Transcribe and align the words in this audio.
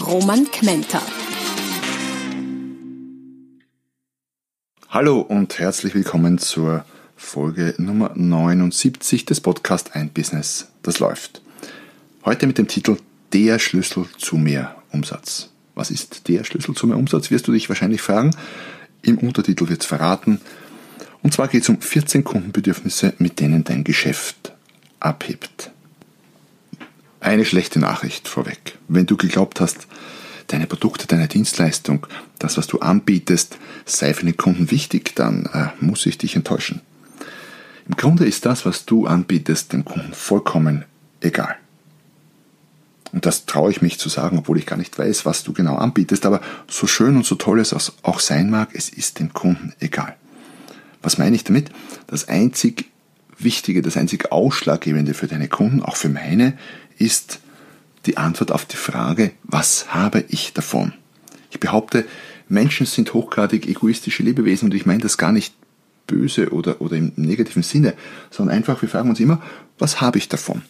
Roman 0.00 0.44
Kmenter. 0.50 1.00
Hallo 4.90 5.20
und 5.20 5.58
herzlich 5.58 5.94
willkommen 5.94 6.38
zur 6.38 6.84
Folge 7.16 7.74
Nummer 7.78 8.12
79 8.14 9.24
des 9.24 9.40
Podcasts 9.40 9.92
Ein 9.92 10.10
Business, 10.10 10.68
das 10.82 10.98
läuft. 10.98 11.40
Heute 12.24 12.46
mit 12.46 12.58
dem 12.58 12.68
Titel 12.68 12.98
Der 13.32 13.58
Schlüssel 13.58 14.06
zu 14.18 14.36
mehr 14.36 14.76
Umsatz. 14.92 15.48
Was 15.74 15.90
ist 15.90 16.28
der 16.28 16.44
Schlüssel 16.44 16.74
zu 16.74 16.86
mehr 16.86 16.98
Umsatz, 16.98 17.30
wirst 17.30 17.48
du 17.48 17.52
dich 17.52 17.68
wahrscheinlich 17.70 18.02
fragen. 18.02 18.36
Im 19.00 19.16
Untertitel 19.18 19.68
wird 19.68 19.80
es 19.80 19.86
verraten. 19.86 20.40
Und 21.22 21.32
zwar 21.32 21.48
geht 21.48 21.62
es 21.62 21.68
um 21.70 21.80
14 21.80 22.22
Kundenbedürfnisse, 22.22 23.14
mit 23.18 23.40
denen 23.40 23.64
dein 23.64 23.82
Geschäft 23.82 24.52
abhebt. 25.00 25.70
Eine 27.20 27.44
schlechte 27.44 27.78
Nachricht 27.78 28.28
vorweg. 28.28 28.78
Wenn 28.88 29.06
du 29.06 29.16
geglaubt 29.16 29.60
hast, 29.60 29.86
deine 30.48 30.66
Produkte, 30.66 31.06
deine 31.06 31.28
Dienstleistung, 31.28 32.06
das, 32.38 32.56
was 32.56 32.66
du 32.66 32.80
anbietest, 32.80 33.58
sei 33.84 34.14
für 34.14 34.26
den 34.26 34.36
Kunden 34.36 34.70
wichtig, 34.70 35.14
dann 35.14 35.46
äh, 35.46 35.68
muss 35.80 36.06
ich 36.06 36.18
dich 36.18 36.36
enttäuschen. 36.36 36.82
Im 37.88 37.96
Grunde 37.96 38.26
ist 38.26 38.46
das, 38.46 38.66
was 38.66 38.84
du 38.84 39.06
anbietest, 39.06 39.72
dem 39.72 39.84
Kunden 39.84 40.12
vollkommen 40.12 40.84
egal. 41.20 41.56
Und 43.12 43.24
das 43.24 43.46
traue 43.46 43.70
ich 43.70 43.80
mich 43.80 43.98
zu 43.98 44.08
sagen, 44.08 44.38
obwohl 44.38 44.58
ich 44.58 44.66
gar 44.66 44.76
nicht 44.76 44.98
weiß, 44.98 45.24
was 45.24 45.44
du 45.44 45.52
genau 45.52 45.76
anbietest, 45.76 46.26
aber 46.26 46.40
so 46.68 46.86
schön 46.86 47.16
und 47.16 47.24
so 47.24 47.36
toll 47.36 47.60
es 47.60 47.72
auch 48.02 48.20
sein 48.20 48.50
mag, 48.50 48.70
es 48.74 48.88
ist 48.88 49.20
dem 49.20 49.32
Kunden 49.32 49.72
egal. 49.80 50.16
Was 51.02 51.18
meine 51.18 51.36
ich 51.36 51.44
damit? 51.44 51.70
Das 52.08 52.28
einzig 52.28 52.90
Wichtige, 53.38 53.82
das 53.82 53.96
einzig 53.96 54.32
Ausschlaggebende 54.32 55.14
für 55.14 55.26
deine 55.26 55.48
Kunden, 55.48 55.82
auch 55.82 55.96
für 55.96 56.08
meine, 56.08 56.56
ist, 56.98 57.40
die 58.06 58.16
Antwort 58.16 58.52
auf 58.52 58.64
die 58.64 58.76
Frage, 58.76 59.32
was 59.42 59.92
habe 59.92 60.24
ich 60.28 60.52
davon? 60.52 60.92
Ich 61.50 61.60
behaupte, 61.60 62.04
Menschen 62.48 62.86
sind 62.86 63.12
hochgradig 63.14 63.66
egoistische 63.66 64.22
Lebewesen 64.22 64.66
und 64.66 64.74
ich 64.74 64.86
meine 64.86 65.00
das 65.00 65.18
gar 65.18 65.32
nicht 65.32 65.54
böse 66.06 66.50
oder, 66.50 66.80
oder 66.80 66.96
im 66.96 67.12
negativen 67.16 67.62
Sinne, 67.62 67.94
sondern 68.30 68.56
einfach, 68.56 68.80
wir 68.80 68.88
fragen 68.88 69.10
uns 69.10 69.20
immer, 69.20 69.42
was 69.78 70.00
habe 70.00 70.18
ich 70.18 70.28
davon? 70.28 70.62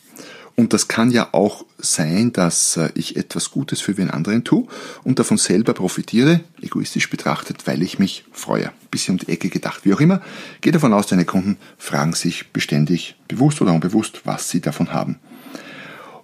Und 0.57 0.73
das 0.73 0.89
kann 0.89 1.11
ja 1.11 1.29
auch 1.33 1.67
sein, 1.77 2.33
dass 2.33 2.79
äh, 2.79 2.91
ich 2.95 3.17
etwas 3.17 3.51
Gutes 3.51 3.83
für 3.83 3.93
den 3.93 4.11
anderen 4.11 4.43
tue 4.43 4.67
und 5.05 5.19
davon 5.19 5.37
selber 5.37 5.75
profitiere, 5.75 6.41
egoistisch 6.63 7.11
betrachtet, 7.11 7.67
weil 7.67 7.83
ich 7.83 7.99
mich 7.99 8.25
freue. 8.33 8.73
Bisschen 8.91 9.15
um 9.15 9.19
die 9.19 9.29
Ecke 9.29 9.51
gedacht. 9.51 9.85
Wie 9.85 9.93
auch 9.93 10.01
immer, 10.01 10.23
gehe 10.63 10.73
davon 10.73 10.95
aus, 10.95 11.07
deine 11.09 11.27
Kunden 11.27 11.59
fragen 11.77 12.15
sich 12.15 12.53
beständig, 12.53 13.17
bewusst 13.29 13.61
oder 13.61 13.75
unbewusst, 13.75 14.23
was 14.25 14.49
sie 14.49 14.63
davon 14.63 14.95
haben. 14.95 15.19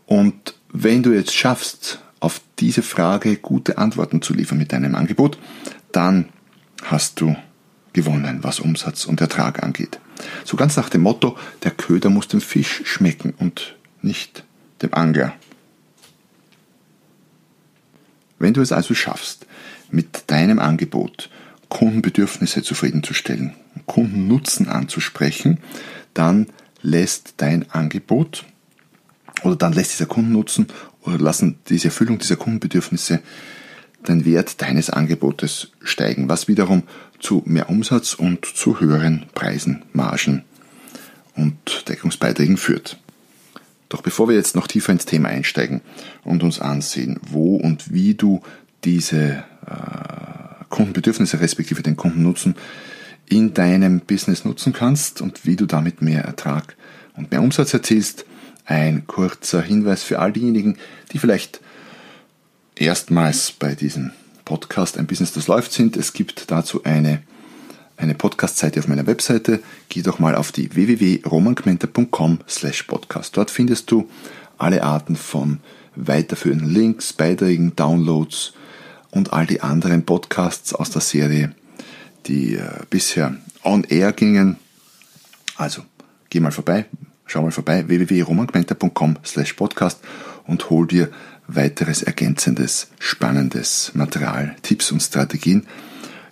Und 0.07 0.55
wenn 0.73 1.03
du 1.03 1.13
jetzt 1.13 1.35
schaffst, 1.35 1.99
auf 2.19 2.41
diese 2.59 2.83
Frage 2.83 3.37
gute 3.37 3.79
Antworten 3.79 4.23
zu 4.23 4.33
liefern 4.33 4.57
mit 4.57 4.73
deinem 4.73 4.95
Angebot, 4.95 5.39
dann 5.91 6.29
hast 6.85 7.21
du 7.21 7.37
gewonnen, 7.93 8.39
was 8.43 8.61
Umsatz 8.61 9.05
und 9.05 9.21
Ertrag 9.21 9.63
angeht. 9.63 10.01
So 10.45 10.57
ganz 10.57 10.77
nach 10.77 10.89
dem 10.89 11.03
Motto, 11.03 11.37
der 11.65 11.73
Köder 11.73 12.11
muss 12.11 12.29
dem 12.29 12.41
Fisch 12.41 12.83
schmecken 12.85 13.35
und 13.37 13.75
nicht 14.03 14.45
dem 14.83 14.95
Angler. 14.95 15.35
Wenn 18.39 18.55
du 18.55 18.61
es 18.61 18.73
also 18.73 18.95
schaffst, 18.95 19.47
mit 19.91 20.25
deinem 20.31 20.59
Angebot 20.59 21.31
Kundenbedürfnisse 21.69 22.63
zufriedenzustellen, 22.63 23.55
Kundennutzen 23.87 24.69
anzusprechen, 24.69 25.59
dann 26.13 26.49
lässt 26.83 27.35
dein 27.39 27.71
Angebot 27.71 28.45
oder 29.43 29.57
dann 29.57 29.73
lässt 29.73 29.93
dieser 29.93 30.07
Kundennutzen 30.07 30.67
oder 31.03 31.19
lassen 31.19 31.59
diese 31.69 31.89
Erfüllung 31.89 32.19
dieser 32.19 32.37
Kundenbedürfnisse 32.37 33.21
den 34.07 34.25
Wert 34.25 34.61
deines 34.61 34.91
Angebotes 34.91 35.69
steigen, 35.83 36.29
was 36.29 36.49
wiederum 36.49 36.83
zu 37.21 37.43
mehr 37.47 37.71
Umsatz 37.71 38.15
und 38.15 38.45
zu 38.45 38.81
höheren 38.81 39.27
Preisen, 39.35 39.85
Margen 39.93 40.45
und 41.37 41.89
Deckungsbeiträgen 41.89 42.57
führt. 42.57 42.99
Doch 43.93 44.01
bevor 44.01 44.27
wir 44.27 44.35
jetzt 44.35 44.57
noch 44.57 44.67
tiefer 44.67 44.91
ins 44.91 45.05
Thema 45.05 45.29
einsteigen 45.29 45.83
und 46.25 46.43
uns 46.43 46.59
ansehen, 46.61 47.21
wo 47.29 47.57
und 47.57 47.93
wie 47.93 48.15
du 48.15 48.41
diese 48.85 49.45
äh, 49.67 50.65
Kundenbedürfnisse 50.71 51.41
respektive 51.41 51.83
den 51.83 51.99
Kundennutzen 51.99 52.57
in 53.29 53.53
deinem 53.53 54.01
Business 54.01 54.47
nutzen 54.47 54.73
kannst 54.73 55.21
und 55.21 55.45
wie 55.45 55.57
du 55.57 55.67
damit 55.67 56.01
mehr 56.01 56.25
Ertrag 56.25 56.75
und 57.19 57.31
mehr 57.33 57.43
Umsatz 57.43 57.75
erzielst, 57.75 58.25
ein 58.65 59.07
kurzer 59.07 59.61
Hinweis 59.61 60.03
für 60.03 60.21
all 60.21 60.33
diejenigen, 60.33 60.79
die 61.13 61.19
vielleicht 61.19 61.61
erstmals 62.77 63.53
bei 63.53 63.75
diesem 63.75 64.13
Podcast 64.47 64.97
ein 64.97 65.07
Business, 65.07 65.33
das 65.33 65.49
läuft 65.49 65.71
sind. 65.71 65.99
Es 65.99 66.15
gibt 66.15 66.51
dazu 66.51 66.83
eine, 66.85 67.23
eine 68.03 68.15
Podcast-Seite 68.15 68.81
auf 68.81 68.89
meiner 68.89 69.07
Webseite. 69.07 69.63
Geh 69.89 70.03
doch 70.03 70.19
mal 70.19 70.35
auf 70.35 70.53
die 70.53 70.75
www.romankmenter.com 70.75 72.41
slash 72.49 72.83
podcast. 72.85 73.37
Dort 73.37 73.51
findest 73.51 73.91
du 73.91 74.09
alle 74.59 74.83
Arten 74.83 75.17
von 75.17 75.61
weiterführenden 75.95 76.69
Links, 76.69 77.13
Beiträgen, 77.13 77.77
Downloads 77.77 78.55
und 79.11 79.33
all 79.33 79.47
die 79.47 79.61
anderen 79.61 80.05
Podcasts 80.05 80.75
aus 80.75 80.91
der 80.91 81.03
Serie, 81.03 81.55
die 82.27 82.57
äh, 82.57 82.81
bisher 82.91 83.37
on 83.63 83.85
air 83.85 84.13
gingen. 84.13 84.57
Also, 85.57 85.83
geh 86.31 86.41
mal 86.41 86.53
vorbei, 86.53 86.87
Schau 87.33 87.41
mal 87.41 87.51
vorbei 87.51 87.89
www.romangmenta.com 87.89 89.17
slash 89.25 89.55
podcast 89.55 90.01
und 90.47 90.69
hol 90.69 90.87
dir 90.87 91.09
weiteres 91.47 92.03
ergänzendes, 92.03 92.89
spannendes 92.99 93.93
Material, 93.95 94.55
Tipps 94.61 94.93
und 94.93 95.01
Strategien 95.01 95.67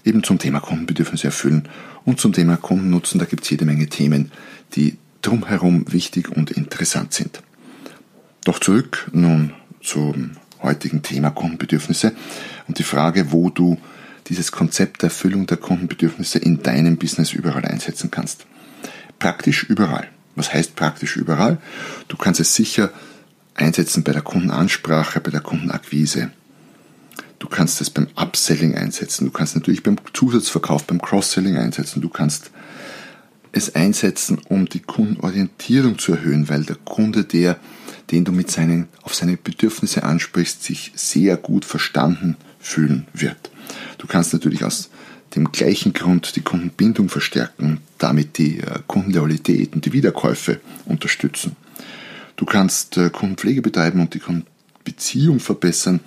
eben 0.05 0.23
zum 0.23 0.39
Thema 0.39 0.61
Kundenbedürfnisse 0.61 1.27
erfüllen 1.27 1.69
und 2.05 2.21
zum 2.21 2.33
Thema 2.33 2.57
Kundennutzen. 2.57 3.19
Da 3.19 3.27
gibt 3.27 3.45
es 3.45 3.51
jede 3.51 3.65
Menge 3.65 3.89
Themen, 3.89 4.33
die 4.75 4.97
drumherum 5.23 5.93
wichtig 5.93 6.29
und 6.31 6.51
interessant 6.51 7.13
sind. 7.13 7.43
Doch 8.45 8.59
zurück 8.59 9.11
nun 9.13 9.53
zum 9.83 10.33
heutigen 10.63 11.03
Thema 11.03 11.31
Kundenbedürfnisse 11.31 12.13
und 12.69 12.79
die 12.79 12.85
Frage, 12.85 13.33
wo 13.33 13.51
du 13.51 13.79
dieses 14.29 14.53
Konzept 14.53 15.03
der 15.03 15.09
Erfüllung 15.09 15.47
der 15.47 15.57
Kundenbedürfnisse 15.57 16.39
in 16.39 16.63
deinem 16.63 16.97
Business 16.97 17.33
überall 17.33 17.65
einsetzen 17.65 18.11
kannst. 18.11 18.47
Praktisch 19.19 19.65
überall. 19.65 20.09
Was 20.37 20.55
heißt 20.55 20.77
praktisch 20.77 21.17
überall? 21.17 21.59
Du 22.09 22.17
kannst 22.17 22.41
es 22.41 22.55
sicher 22.55 22.91
einsetzen 23.55 24.05
bei 24.05 24.13
der 24.13 24.23
Kundenansprache, 24.23 25.21
bei 25.21 25.31
der 25.31 25.41
Kundenakquise. 25.41 26.31
Du 27.41 27.49
kannst 27.49 27.81
es 27.81 27.91
beim 27.91 28.07
Upselling 28.17 28.77
einsetzen. 28.77 29.25
Du 29.25 29.33
kannst 29.33 29.57
natürlich 29.57 29.83
beim 29.83 29.97
Zusatzverkauf, 30.13 30.85
beim 30.85 31.01
Cross-Selling 31.01 31.57
einsetzen. 31.57 32.03
Du 32.03 32.11
kannst 32.11 32.51
es 33.51 33.75
einsetzen, 33.75 34.39
um 34.49 34.69
die 34.69 34.81
Kundenorientierung 34.81 35.99
zu 35.99 36.13
erhöhen, 36.13 36.49
weil 36.51 36.65
der 36.65 36.77
Kunde, 36.77 37.25
der, 37.25 37.59
den 38.11 38.25
du 38.25 38.31
mit 38.31 38.51
seinen, 38.51 38.89
auf 39.03 39.15
seine 39.15 39.39
Bedürfnisse 39.39 40.05
ansprichst, 40.05 40.63
sich 40.63 40.93
sehr 40.95 41.39
gut 41.39 41.65
verstanden 41.65 42.37
fühlen 42.61 43.07
wird. 43.15 43.51
Du 43.97 44.07
kannst 44.07 44.35
natürlich 44.35 44.63
aus 44.63 44.91
dem 45.35 45.51
gleichen 45.51 45.95
Grund 45.95 46.37
die 46.37 46.43
Kundenbindung 46.43 47.09
verstärken, 47.09 47.81
damit 47.97 48.37
die 48.37 48.61
äh, 48.61 48.81
Kundenloyalität 48.87 49.75
und 49.75 49.87
die 49.87 49.93
Wiederkäufe 49.93 50.61
unterstützen. 50.85 51.57
Du 52.37 52.45
kannst 52.45 52.99
äh, 52.99 53.09
Kundenpflege 53.09 53.63
betreiben 53.63 54.01
und 54.01 54.13
die 54.13 54.19
Kundenbeziehung 54.19 55.41
verbessern 55.41 56.01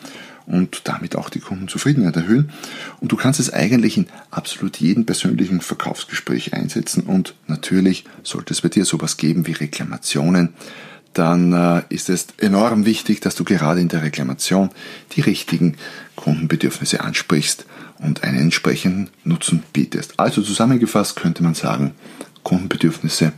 und 0.45 0.81
damit 0.86 1.16
auch 1.16 1.30
die 1.30 1.40
Kundenzufriedenheit 1.40 2.16
erhöhen. 2.16 2.51
Und 3.00 3.12
du 3.12 3.16
kannst 3.16 3.40
es 3.40 3.51
eigentlich 3.51 3.98
in 3.98 4.07
absolut 4.31 4.78
jedem 4.78 5.06
persönlichen 5.06 5.62
Verkaufsgespräch 5.62 6.54
einsetzen. 6.54 7.04
Und 7.04 7.36
natürlich 7.48 8.06
sollte 8.24 8.54
es 8.54 8.62
bei 8.62 8.69
dir 8.69 8.86
sowas 8.86 9.18
geben 9.18 9.48
wie 9.48 9.54
Reklamationen. 9.54 10.54
Dann 11.13 11.54
äh, 11.54 11.84
ist 11.90 12.10
es 12.10 12.28
enorm 12.38 12.86
wichtig, 12.86 13.22
dass 13.22 13.36
du 13.36 13.44
gerade 13.44 13.80
in 13.80 13.88
der 13.88 14.01
Reklamation 14.01 14.72
die 15.16 15.22
richtigen 15.22 15.78
Kundenbedürfnisse 16.16 17.01
ansprichst 17.01 17.66
und 18.00 18.24
einen 18.24 18.40
entsprechenden 18.40 19.10
Nutzen 19.24 19.63
bietest. 19.74 20.19
Also 20.19 20.42
zusammengefasst 20.42 21.16
könnte 21.16 21.44
man 21.44 21.54
sagen, 21.54 21.94
Kundenbedürfnisse 22.44 23.31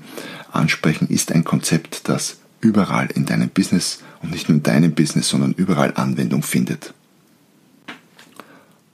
ansprechen 0.51 1.09
ist 1.09 1.31
ein 1.31 1.43
Konzept, 1.43 2.07
das 2.07 2.37
überall 2.61 3.07
in 3.13 3.25
deinem 3.25 3.49
Business 3.49 3.99
und 4.25 4.31
nicht 4.31 4.49
nur 4.49 4.57
in 4.57 4.63
deinem 4.63 4.93
Business, 4.93 5.29
sondern 5.29 5.53
überall 5.53 5.93
Anwendung 5.95 6.43
findet. 6.43 6.93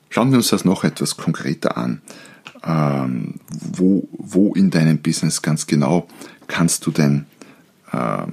Schauen 0.09 0.31
wir 0.31 0.37
uns 0.37 0.49
das 0.49 0.65
noch 0.65 0.83
etwas 0.83 1.17
konkreter 1.17 1.77
an. 1.77 2.01
Ähm, 2.63 3.35
wo, 3.49 4.07
wo 4.11 4.53
in 4.53 4.69
deinem 4.69 4.99
Business 4.99 5.41
ganz 5.41 5.65
genau 5.65 6.07
kannst 6.47 6.85
du 6.85 6.91
denn 6.91 7.25
ähm, 7.91 8.27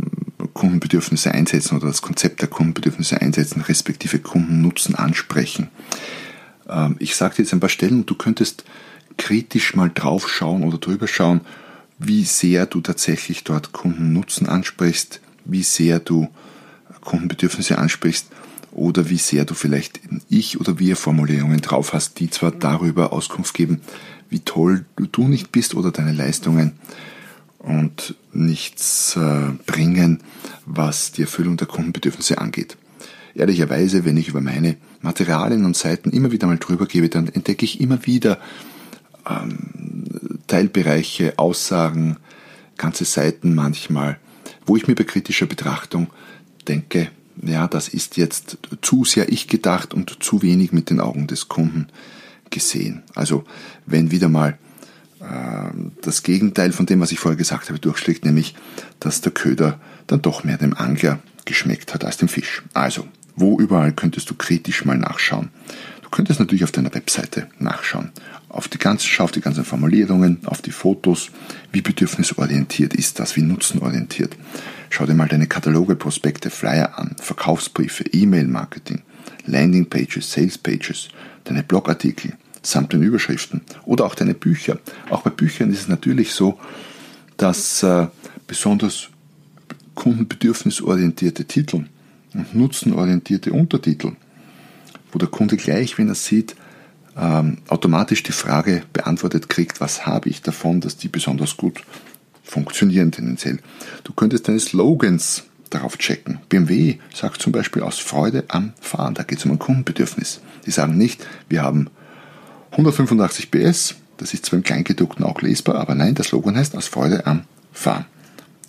Kundenbedürfnisse 0.53 1.33
einsetzen 1.33 1.77
oder 1.77 1.87
das 1.87 2.03
Konzept 2.03 2.43
der 2.43 2.49
Kundenbedürfnisse 2.49 3.23
einsetzen, 3.23 3.63
respektive 3.63 4.19
Kundennutzen 4.19 4.97
ansprechen. 4.97 5.69
Ähm, 6.69 6.97
ich 6.99 7.17
sage 7.17 7.37
dir 7.37 7.43
jetzt 7.43 7.55
ein 7.55 7.61
paar 7.61 7.71
Stellen 7.71 8.01
und 8.01 8.11
du 8.11 8.17
könntest 8.17 8.65
kritisch 9.17 9.75
mal 9.75 9.91
drauf 9.93 10.29
schauen 10.29 10.65
oder 10.65 10.79
drüber 10.79 11.09
schauen, 11.09 11.41
wie 11.99 12.25
sehr 12.25 12.67
du 12.67 12.81
tatsächlich 12.81 13.45
dort 13.45 13.73
Kundennutzen 13.73 14.49
ansprichst, 14.49 15.21
wie 15.45 15.63
sehr 15.63 16.01
du 16.01 16.29
Kundenbedürfnisse 17.09 17.79
ansprichst 17.79 18.27
oder 18.71 19.09
wie 19.09 19.17
sehr 19.17 19.47
du 19.47 19.55
vielleicht 19.55 20.01
Ich- 20.29 20.61
oder 20.61 20.79
Wir-Formulierungen 20.79 21.63
drauf 21.63 21.95
hast, 21.95 22.21
die 22.21 22.29
zwar 22.29 22.51
darüber 22.51 23.15
Auskunft 23.15 23.55
geben, 23.55 23.81
wie 24.29 24.41
toll 24.41 24.85
du 24.97 25.27
nicht 25.27 25.51
bist 25.51 25.75
oder 25.75 25.91
deine 25.91 26.13
Leistungen 26.13 26.73
und 27.59 28.15
nichts 28.35 29.17
äh, 29.17 29.53
bringen, 29.65 30.21
was 30.67 31.11
die 31.13 31.23
Erfüllung 31.23 31.57
der 31.57 31.67
Kundenbedürfnisse 31.67 32.37
angeht. 32.37 32.77
Ehrlicherweise, 33.35 34.05
wenn 34.05 34.19
ich 34.19 34.29
über 34.29 34.43
meine 34.43 34.77
Materialien 35.01 35.65
und 35.65 35.79
Seiten 35.79 36.11
immer 36.11 36.31
wieder 36.31 36.47
mal 36.47 36.59
drüber 36.59 36.85
gebe, 36.85 37.09
dann 37.09 37.29
entdecke 37.29 37.65
ich 37.65 37.81
immer 37.81 38.05
wieder 38.05 38.39
ähm, 39.27 40.41
Teilbereiche, 40.47 41.39
Aussagen, 41.39 42.19
ganze 42.77 43.07
Seiten 43.07 43.55
manchmal, 43.55 44.19
wo 44.67 44.77
ich 44.77 44.87
mir 44.87 44.95
bei 44.95 45.05
kritischer 45.05 45.47
Betrachtung 45.47 46.09
denke, 46.69 47.11
ja, 47.43 47.69
das 47.69 47.89
ist 47.89 48.17
jetzt 48.17 48.59
zu 48.83 49.05
sehr 49.05 49.31
ich 49.31 49.47
gedacht 49.49 49.95
und 49.95 50.23
zu 50.23 50.43
wenig 50.43 50.73
mit 50.73 50.91
den 50.91 51.01
Augen 51.01 51.27
des 51.27 51.49
Kunden 51.49 51.89
gesehen. 52.51 53.03
Also 53.15 53.45
wenn 53.87 54.11
wieder 54.11 54.29
mal 54.29 54.59
äh, 55.21 55.71
das 56.03 56.23
Gegenteil 56.23 56.73
von 56.73 56.87
dem, 56.87 57.01
was 57.01 57.13
ich 57.13 57.19
vorher 57.19 57.37
gesagt 57.37 57.69
habe, 57.69 57.79
durchschlägt, 57.79 58.25
nämlich, 58.25 58.55
dass 59.01 59.21
der 59.21 59.33
Köder 59.33 59.81
dann 60.07 60.23
doch 60.23 60.45
mehr 60.45 60.59
dem 60.59 60.75
Angler 60.75 61.21
geschmeckt 61.45 61.95
hat 61.95 62.05
als 62.05 62.17
dem 62.17 62.29
Fisch. 62.29 62.63
Also, 62.75 63.07
wo 63.37 63.59
überall 63.59 63.93
könntest 63.93 64.31
du 64.31 64.35
kritisch 64.35 64.85
mal 64.85 64.99
nachschauen? 64.99 65.51
Du 66.09 66.17
könntest 66.17 66.41
natürlich 66.41 66.65
auf 66.65 66.73
deiner 66.73 66.95
Webseite 66.95 67.49
nachschauen. 67.59 68.13
Auf 68.49 68.67
die 68.67 68.79
ganzen, 68.79 69.07
schau 69.07 69.25
auf 69.25 69.31
die 69.31 69.43
ganzen 69.43 69.63
Formulierungen, 69.63 70.39
auf 70.47 70.63
die 70.63 70.71
Fotos. 70.71 71.31
Wie 71.71 71.83
bedürfnisorientiert 71.83 72.95
ist 72.95 73.21
das? 73.21 73.37
Wie 73.37 73.43
nutzenorientiert? 73.43 74.35
Schau 74.89 75.05
dir 75.05 75.13
mal 75.13 75.29
deine 75.29 75.47
Kataloge, 75.47 75.97
Prospekte, 75.97 76.49
Flyer 76.49 76.99
an, 76.99 77.15
Verkaufsbriefe, 77.21 78.05
E-Mail-Marketing, 78.11 79.03
Landingpages, 79.45 80.33
Salespages, 80.33 81.09
deine 81.45 81.63
Blogartikel 81.63 82.33
samt 82.63 82.95
den 82.95 83.03
Überschriften 83.03 83.61
oder 83.85 84.07
auch 84.07 84.15
deine 84.15 84.33
Bücher. 84.33 84.79
Auch 85.11 85.21
bei 85.21 85.31
Büchern 85.31 85.71
ist 85.71 85.81
es 85.81 85.89
natürlich 85.89 86.33
so, 86.33 86.59
dass 87.37 87.83
äh, 87.83 88.07
besonders 88.47 89.11
kundenbedürfnisorientierte 89.95 91.45
Titel 91.45 91.85
und 92.33 92.55
nutzenorientierte 92.55 93.53
Untertitel, 93.53 94.13
wo 95.13 95.19
der 95.19 95.29
Kunde 95.29 95.57
gleich, 95.57 95.99
wenn 95.99 96.09
er 96.09 96.15
sieht, 96.15 96.57
ähm, 97.17 97.59
automatisch 97.69 98.23
die 98.23 98.33
Frage 98.33 98.83
beantwortet 98.93 99.49
kriegt, 99.49 99.81
was 99.81 100.07
habe 100.07 100.29
ich 100.29 100.43
davon, 100.43 100.81
dass 100.81 100.97
die 100.97 101.09
besonders 101.09 101.57
gut 101.57 101.83
funktionieren 102.43 103.13
tendenziell. 103.13 103.59
Du 104.05 104.13
könntest 104.13 104.49
deine 104.49 104.61
Slogans 104.61 105.45
darauf 105.71 105.99
checken. 105.99 106.39
BMW 106.49 106.99
sagt 107.15 107.43
zum 107.43 107.53
Beispiel 107.53 107.83
aus 107.83 107.99
Freude 107.99 108.45
am 108.49 108.73
Fahren, 108.81 109.15
da 109.15 109.23
geht 109.23 109.39
es 109.39 109.45
um 109.45 109.53
ein 109.53 109.59
Kundenbedürfnis. 109.59 110.41
Die 110.65 110.71
sagen 110.71 110.97
nicht, 110.97 111.27
wir 111.49 111.63
haben 111.63 111.91
185 112.73 113.51
PS, 113.51 113.97
das 114.17 114.35
ist 114.35 114.47
zwar 114.47 114.59
im 114.59 114.63
Kleingedruckten 114.63 115.25
auch 115.25 115.41
lesbar, 115.43 115.77
aber 115.77 115.95
nein, 115.95 116.15
der 116.15 116.25
Slogan 116.25 116.57
heißt 116.57 116.77
aus 116.77 116.89
Freude 116.89 117.27
am 117.27 117.45
Fahren. 117.73 118.07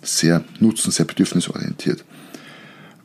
Sehr 0.02 0.44
nutzen, 0.60 0.90
sehr 0.90 1.06
bedürfnisorientiert. 1.06 2.04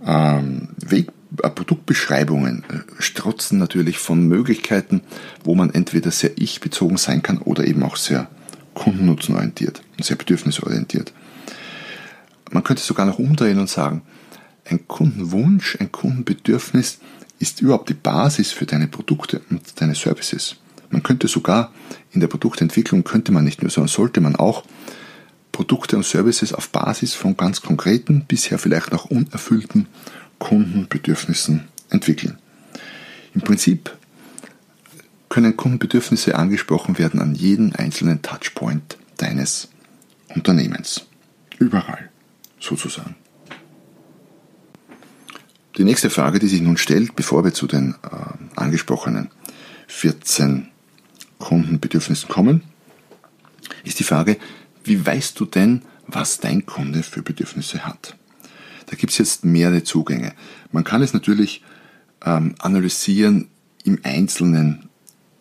Ähm, 0.05 0.69
Weg, 0.77 1.09
Produktbeschreibungen 1.35 2.63
äh, 2.69 3.01
strotzen 3.01 3.57
natürlich 3.59 3.97
von 3.97 4.27
Möglichkeiten, 4.27 5.01
wo 5.43 5.55
man 5.55 5.73
entweder 5.73 6.11
sehr 6.11 6.31
ich-bezogen 6.37 6.97
sein 6.97 7.21
kann 7.21 7.39
oder 7.39 7.65
eben 7.65 7.83
auch 7.83 7.95
sehr 7.95 8.29
kundennutzenorientiert 8.73 9.81
und 9.97 10.05
sehr 10.05 10.17
bedürfnisorientiert. 10.17 11.13
Man 12.51 12.63
könnte 12.63 12.83
sogar 12.83 13.05
noch 13.05 13.19
umdrehen 13.19 13.59
und 13.59 13.69
sagen, 13.69 14.03
ein 14.65 14.87
Kundenwunsch, 14.87 15.77
ein 15.79 15.91
Kundenbedürfnis 15.91 16.99
ist 17.39 17.61
überhaupt 17.61 17.89
die 17.89 17.95
Basis 17.95 18.51
für 18.51 18.65
deine 18.65 18.87
Produkte 18.87 19.41
und 19.49 19.79
deine 19.81 19.95
Services. 19.95 20.55
Man 20.89 21.03
könnte 21.03 21.27
sogar 21.27 21.73
in 22.11 22.21
der 22.21 22.27
Produktentwicklung, 22.27 23.03
könnte 23.03 23.31
man 23.31 23.43
nicht 23.43 23.61
nur, 23.61 23.71
sondern 23.71 23.89
sollte 23.89 24.21
man 24.21 24.35
auch 24.35 24.63
Produkte 25.51 25.95
und 25.95 26.05
Services 26.05 26.53
auf 26.53 26.69
Basis 26.69 27.13
von 27.13 27.37
ganz 27.37 27.61
konkreten, 27.61 28.25
bisher 28.27 28.59
vielleicht 28.59 28.91
noch 28.91 29.05
unerfüllten 29.05 29.87
Kundenbedürfnissen 30.39 31.67
entwickeln. 31.89 32.37
Im 33.33 33.41
Prinzip 33.41 33.95
können 35.29 35.57
Kundenbedürfnisse 35.57 36.35
angesprochen 36.35 36.97
werden 36.97 37.19
an 37.19 37.35
jeden 37.35 37.75
einzelnen 37.75 38.21
Touchpoint 38.21 38.97
deines 39.17 39.69
Unternehmens. 40.33 41.07
Überall, 41.59 42.09
sozusagen. 42.59 43.15
Die 45.77 45.83
nächste 45.83 46.09
Frage, 46.09 46.39
die 46.39 46.47
sich 46.47 46.61
nun 46.61 46.77
stellt, 46.77 47.15
bevor 47.15 47.43
wir 47.43 47.53
zu 47.53 47.67
den 47.67 47.95
äh, 48.03 48.55
angesprochenen 48.55 49.29
14 49.87 50.69
Kundenbedürfnissen 51.39 52.29
kommen, 52.29 52.63
ist 53.83 53.99
die 53.99 54.05
Frage, 54.05 54.37
wie 54.83 55.05
weißt 55.05 55.39
du 55.39 55.45
denn, 55.45 55.81
was 56.07 56.39
dein 56.39 56.65
Kunde 56.65 57.03
für 57.03 57.21
Bedürfnisse 57.21 57.85
hat? 57.85 58.15
Da 58.95 58.97
gibt 58.97 59.11
es 59.11 59.17
jetzt 59.17 59.43
mehrere 59.43 59.83
Zugänge. 59.83 60.31
Man 60.71 60.85
kann 60.85 61.01
es 61.01 61.13
natürlich 61.13 61.61
ähm, 62.23 62.55
analysieren 62.59 63.49
im 63.83 63.99
Einzelnen 64.03 64.87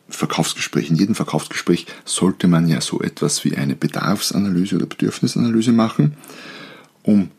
Verkaufsgespräch. 0.08 0.90
In 0.90 0.96
jedem 0.96 1.14
Verkaufsgespräch 1.14 1.86
sollte 2.04 2.48
man 2.48 2.66
ja 2.66 2.80
so 2.80 3.00
etwas 3.00 3.44
wie 3.44 3.56
eine 3.56 3.76
Bedarfsanalyse 3.76 4.74
oder 4.74 4.86
Bedürfnisanalyse 4.86 5.70
machen, 5.70 6.16
um 7.04 7.30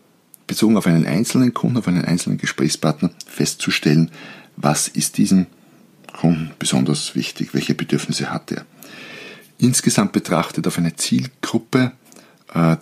bezogen 0.48 0.78
auf 0.78 0.88
einen 0.88 1.06
einzelnen 1.06 1.54
Kunden, 1.54 1.76
auf 1.76 1.90
einen 1.90 2.06
einzelnen 2.06 2.38
Gesprächspartner 2.38 3.12
festzustellen, 3.28 4.10
was 4.56 4.88
ist 4.88 5.18
diesem 5.18 5.48
Kunden 6.14 6.52
besonders 6.60 7.14
wichtig, 7.16 7.54
welche 7.54 7.74
Bedürfnisse 7.76 8.32
hat 8.32 8.54
er. 8.54 8.66
Insgesamt 9.58 10.14
betrachtet 10.14 10.66
auf 10.66 10.78
eine 10.78 10.96
Zielgruppe, 10.96 11.92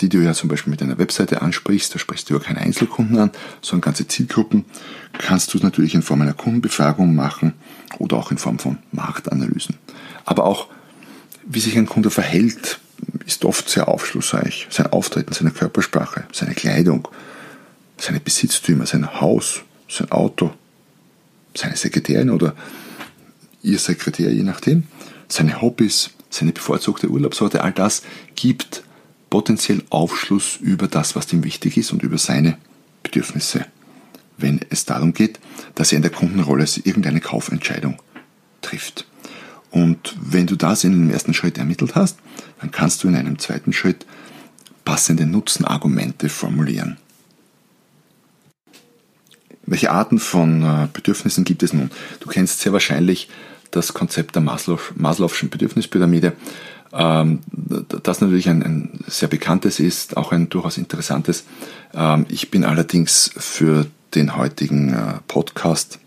die 0.01 0.09
du 0.09 0.19
ja 0.19 0.33
zum 0.33 0.49
Beispiel 0.49 0.71
mit 0.71 0.81
deiner 0.81 0.97
Webseite 0.97 1.41
ansprichst, 1.41 1.95
da 1.95 1.99
sprichst 1.99 2.29
du 2.29 2.35
ja 2.35 2.39
keine 2.39 2.59
Einzelkunden 2.59 3.17
an, 3.17 3.31
sondern 3.61 3.85
ganze 3.85 4.07
Zielgruppen, 4.07 4.65
kannst 5.17 5.53
du 5.53 5.57
es 5.57 5.63
natürlich 5.63 5.95
in 5.95 6.01
Form 6.01 6.21
einer 6.21 6.33
Kundenbefragung 6.33 7.15
machen 7.15 7.53
oder 7.97 8.17
auch 8.17 8.29
in 8.31 8.37
Form 8.37 8.59
von 8.59 8.77
Marktanalysen. 8.91 9.75
Aber 10.25 10.45
auch, 10.45 10.67
wie 11.45 11.59
sich 11.59 11.77
ein 11.77 11.87
Kunde 11.87 12.09
verhält, 12.09 12.79
ist 13.25 13.45
oft 13.45 13.69
sehr 13.69 13.87
aufschlussreich. 13.87 14.67
Sein 14.69 14.87
Auftreten, 14.87 15.33
seine 15.33 15.51
Körpersprache, 15.51 16.25
seine 16.31 16.53
Kleidung, 16.53 17.07
seine 17.97 18.19
Besitztümer, 18.19 18.85
sein 18.85 19.21
Haus, 19.21 19.61
sein 19.89 20.11
Auto, 20.11 20.51
seine 21.55 21.75
Sekretärin 21.75 22.29
oder 22.29 22.55
ihr 23.61 23.79
Sekretär, 23.79 24.31
je 24.31 24.43
nachdem, 24.43 24.83
seine 25.27 25.61
Hobbys, 25.61 26.11
seine 26.29 26.51
bevorzugte 26.51 27.09
Urlaubsorte, 27.09 27.63
all 27.63 27.71
das 27.71 28.03
gibt 28.35 28.83
potenziell 29.33 29.81
Aufschluss 29.89 30.57
über 30.61 30.87
das, 30.87 31.15
was 31.15 31.33
ihm 31.33 31.43
wichtig 31.43 31.75
ist 31.75 31.91
und 31.91 32.03
über 32.03 32.19
seine 32.19 32.55
Bedürfnisse, 33.01 33.65
wenn 34.37 34.59
es 34.69 34.85
darum 34.85 35.15
geht, 35.15 35.39
dass 35.73 35.91
er 35.91 35.95
in 35.95 36.03
der 36.03 36.11
Kundenrolle 36.11 36.67
irgendeine 36.83 37.19
Kaufentscheidung 37.19 37.97
trifft. 38.61 39.07
Und 39.71 40.15
wenn 40.21 40.45
du 40.45 40.55
das 40.55 40.83
in 40.83 40.91
dem 40.91 41.09
ersten 41.09 41.33
Schritt 41.33 41.57
ermittelt 41.57 41.95
hast, 41.95 42.19
dann 42.61 42.69
kannst 42.69 43.03
du 43.03 43.07
in 43.07 43.15
einem 43.15 43.39
zweiten 43.39 43.73
Schritt 43.73 44.05
passende 44.85 45.25
Nutzenargumente 45.25 46.29
formulieren. 46.29 46.97
Welche 49.65 49.89
Arten 49.89 50.19
von 50.19 50.61
äh, 50.61 50.87
Bedürfnissen 50.93 51.43
gibt 51.43 51.63
es 51.63 51.73
nun? 51.73 51.89
Du 52.19 52.29
kennst 52.29 52.59
sehr 52.59 52.71
wahrscheinlich 52.71 53.29
das 53.71 53.95
Konzept 53.95 54.35
der 54.35 54.43
Maslow, 54.43 54.79
Maslow'schen 54.95 55.49
Bedürfnispyramide, 55.49 56.33
ähm, 56.93 57.39
das 58.03 58.21
natürlich 58.21 58.49
ein, 58.49 58.63
ein, 58.63 58.99
sehr 59.07 59.27
bekanntes 59.27 59.79
ist, 59.79 60.15
auch 60.15 60.31
ein 60.31 60.49
durchaus 60.49 60.77
interessantes. 60.77 61.45
Ähm, 61.93 62.25
ich 62.29 62.51
bin 62.51 62.63
allerdings 62.63 63.31
für 63.35 63.87
den 64.13 64.35
heutigen 64.37 64.93
äh, 64.93 65.13
Podcast 65.27 65.99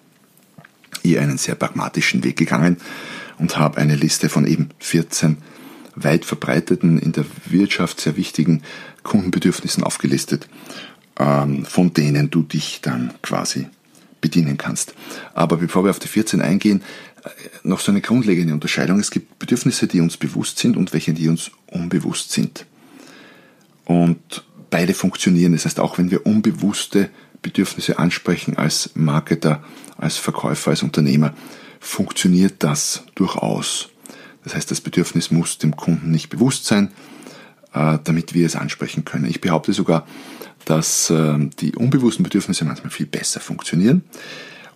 eher 1.02 1.22
einen 1.22 1.38
sehr 1.38 1.56
pragmatischen 1.56 2.24
Weg 2.24 2.36
gegangen 2.36 2.76
und 3.38 3.58
habe 3.58 3.78
eine 3.78 3.96
Liste 3.96 4.28
von 4.28 4.46
eben 4.46 4.70
14 4.78 5.38
weit 5.96 6.24
verbreiteten, 6.24 6.98
in 6.98 7.12
der 7.12 7.24
Wirtschaft 7.46 8.00
sehr 8.00 8.16
wichtigen 8.16 8.62
Kundenbedürfnissen 9.02 9.82
aufgelistet, 9.82 10.48
ähm, 11.18 11.64
von 11.64 11.92
denen 11.92 12.30
du 12.30 12.42
dich 12.42 12.80
dann 12.82 13.12
quasi 13.22 13.66
bedienen 14.26 14.56
kannst. 14.56 14.94
Aber 15.34 15.56
bevor 15.56 15.84
wir 15.84 15.90
auf 15.90 16.00
die 16.00 16.08
14 16.08 16.40
eingehen, 16.40 16.82
äh, 17.22 17.28
noch 17.62 17.78
so 17.78 17.92
eine 17.92 18.00
grundlegende 18.00 18.52
Unterscheidung. 18.52 18.98
Es 18.98 19.12
gibt 19.12 19.38
Bedürfnisse, 19.38 19.86
die 19.86 20.00
uns 20.00 20.16
bewusst 20.16 20.58
sind 20.58 20.76
und 20.76 20.92
welche, 20.92 21.14
die 21.14 21.28
uns 21.28 21.52
unbewusst 21.68 22.32
sind. 22.32 22.66
Und 23.84 24.42
beide 24.68 24.94
funktionieren. 24.94 25.52
Das 25.52 25.64
heißt, 25.64 25.78
auch 25.78 25.96
wenn 25.98 26.10
wir 26.10 26.26
unbewusste 26.26 27.08
Bedürfnisse 27.40 28.00
ansprechen 28.00 28.56
als 28.56 28.90
Marketer, 28.94 29.62
als 29.96 30.16
Verkäufer, 30.16 30.72
als 30.72 30.82
Unternehmer, 30.82 31.32
funktioniert 31.78 32.64
das 32.64 33.04
durchaus. 33.14 33.90
Das 34.42 34.56
heißt, 34.56 34.70
das 34.72 34.80
Bedürfnis 34.80 35.30
muss 35.30 35.58
dem 35.58 35.76
Kunden 35.76 36.10
nicht 36.10 36.30
bewusst 36.30 36.66
sein, 36.66 36.90
äh, 37.74 37.98
damit 38.02 38.34
wir 38.34 38.44
es 38.44 38.56
ansprechen 38.56 39.04
können. 39.04 39.26
Ich 39.26 39.40
behaupte 39.40 39.72
sogar, 39.72 40.04
dass 40.66 41.08
äh, 41.08 41.38
die 41.60 41.74
unbewussten 41.74 42.22
Bedürfnisse 42.22 42.66
manchmal 42.66 42.90
viel 42.90 43.06
besser 43.06 43.40
funktionieren. 43.40 44.04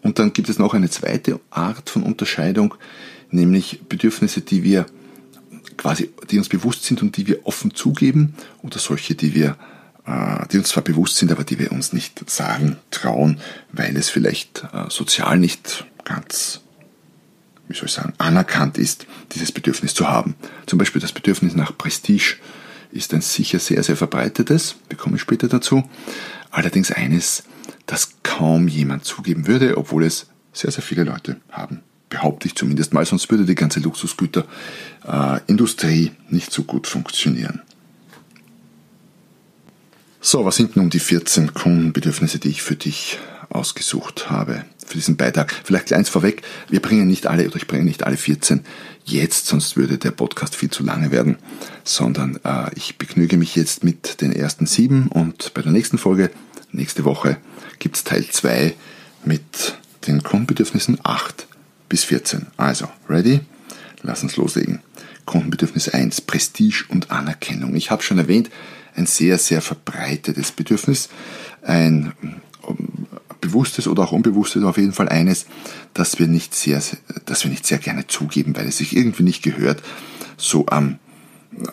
Und 0.02 0.18
dann 0.18 0.32
gibt 0.32 0.48
es 0.48 0.58
noch 0.58 0.72
eine 0.72 0.88
zweite 0.88 1.40
Art 1.50 1.90
von 1.90 2.02
Unterscheidung, 2.02 2.74
nämlich 3.30 3.82
Bedürfnisse, 3.88 4.40
die 4.40 4.64
wir 4.64 4.86
quasi, 5.76 6.10
die 6.30 6.38
uns 6.38 6.48
bewusst 6.48 6.84
sind 6.84 7.02
und 7.02 7.16
die 7.16 7.26
wir 7.26 7.46
offen 7.46 7.74
zugeben 7.74 8.34
oder 8.62 8.78
solche, 8.78 9.14
die 9.14 9.34
wir 9.34 9.56
äh, 10.06 10.46
die 10.50 10.58
uns 10.58 10.68
zwar 10.68 10.82
bewusst 10.82 11.16
sind, 11.16 11.32
aber 11.32 11.44
die 11.44 11.58
wir 11.58 11.72
uns 11.72 11.92
nicht 11.92 12.28
sagen 12.30 12.76
trauen, 12.90 13.40
weil 13.72 13.96
es 13.96 14.08
vielleicht 14.08 14.64
äh, 14.72 14.88
sozial 14.88 15.38
nicht 15.38 15.84
ganz, 16.04 16.60
wie 17.68 17.74
soll 17.74 17.86
ich 17.86 17.92
sagen, 17.92 18.14
anerkannt 18.18 18.78
ist, 18.78 19.06
dieses 19.32 19.52
Bedürfnis 19.52 19.94
zu 19.94 20.08
haben. 20.08 20.34
Zum 20.66 20.78
Beispiel 20.78 21.00
das 21.00 21.12
Bedürfnis 21.12 21.54
nach 21.54 21.76
Prestige 21.76 22.36
ist 22.92 23.12
ein 23.14 23.20
sicher 23.20 23.58
sehr, 23.58 23.82
sehr 23.82 23.96
verbreitetes, 23.96 24.76
bekomme 24.88 25.16
ich 25.16 25.22
später 25.22 25.48
dazu. 25.48 25.82
Allerdings 26.50 26.90
eines, 26.90 27.44
das 27.86 28.10
kaum 28.22 28.68
jemand 28.68 29.04
zugeben 29.04 29.46
würde, 29.46 29.76
obwohl 29.76 30.04
es 30.04 30.28
sehr, 30.52 30.70
sehr 30.70 30.82
viele 30.82 31.04
Leute 31.04 31.36
haben. 31.50 31.80
Behaupte 32.08 32.48
ich 32.48 32.56
zumindest 32.56 32.92
mal, 32.92 33.06
sonst 33.06 33.30
würde 33.30 33.44
die 33.44 33.54
ganze 33.54 33.78
Luxusgüterindustrie 33.80 36.10
nicht 36.28 36.52
so 36.52 36.64
gut 36.64 36.88
funktionieren. 36.88 37.62
So, 40.20 40.44
was 40.44 40.56
sind 40.56 40.76
nun 40.76 40.90
die 40.90 40.98
14 40.98 41.54
Kundenbedürfnisse, 41.54 42.38
die 42.38 42.50
ich 42.50 42.62
für 42.62 42.76
dich 42.76 43.18
ausgesucht 43.48 44.30
habe 44.30 44.66
für 44.90 44.98
diesen 44.98 45.16
Beitrag? 45.16 45.54
Vielleicht 45.64 45.92
eins 45.92 46.08
vorweg, 46.08 46.42
wir 46.68 46.80
bringen 46.82 47.06
nicht 47.06 47.26
alle 47.26 47.46
oder 47.46 47.56
ich 47.56 47.66
bringe 47.66 47.84
nicht 47.84 48.04
alle 48.04 48.16
14 48.16 48.60
jetzt, 49.04 49.46
sonst 49.46 49.76
würde 49.76 49.98
der 49.98 50.10
Podcast 50.10 50.56
viel 50.56 50.70
zu 50.70 50.82
lange 50.82 51.10
werden, 51.10 51.36
sondern 51.84 52.38
äh, 52.44 52.70
ich 52.74 52.98
begnüge 52.98 53.36
mich 53.36 53.56
jetzt 53.56 53.84
mit 53.84 54.20
den 54.20 54.32
ersten 54.32 54.66
sieben 54.66 55.08
und 55.08 55.54
bei 55.54 55.62
der 55.62 55.72
nächsten 55.72 55.98
Folge, 55.98 56.30
nächste 56.72 57.04
Woche, 57.04 57.36
gibt's 57.78 58.04
Teil 58.04 58.26
2 58.26 58.74
mit 59.24 59.78
den 60.06 60.22
Kundenbedürfnissen 60.22 60.98
8 61.02 61.46
bis 61.88 62.04
14. 62.04 62.46
Also, 62.56 62.88
ready? 63.08 63.40
Lass 64.02 64.22
uns 64.22 64.36
loslegen. 64.36 64.80
Kundenbedürfnis 65.26 65.88
1, 65.88 66.22
Prestige 66.22 66.84
und 66.88 67.10
Anerkennung. 67.10 67.74
Ich 67.76 67.90
habe 67.90 68.02
schon 68.02 68.18
erwähnt, 68.18 68.50
ein 68.96 69.06
sehr, 69.06 69.38
sehr 69.38 69.60
verbreitetes 69.60 70.52
Bedürfnis, 70.52 71.08
ein 71.62 72.12
bewusstes 73.40 73.86
oder 73.86 74.04
auch 74.04 74.12
unbewusstes, 74.12 74.62
auf 74.64 74.76
jeden 74.76 74.92
Fall 74.92 75.08
eines, 75.08 75.46
das 75.94 76.18
wir 76.18 76.26
nicht 76.26 76.54
sehr, 76.54 76.82
das 77.26 77.44
wir 77.44 77.50
nicht 77.50 77.66
sehr 77.66 77.78
gerne 77.78 78.06
zugeben, 78.06 78.56
weil 78.56 78.68
es 78.68 78.78
sich 78.78 78.96
irgendwie 78.96 79.22
nicht 79.22 79.42
gehört, 79.42 79.82
so 80.36 80.66
an, 80.66 80.98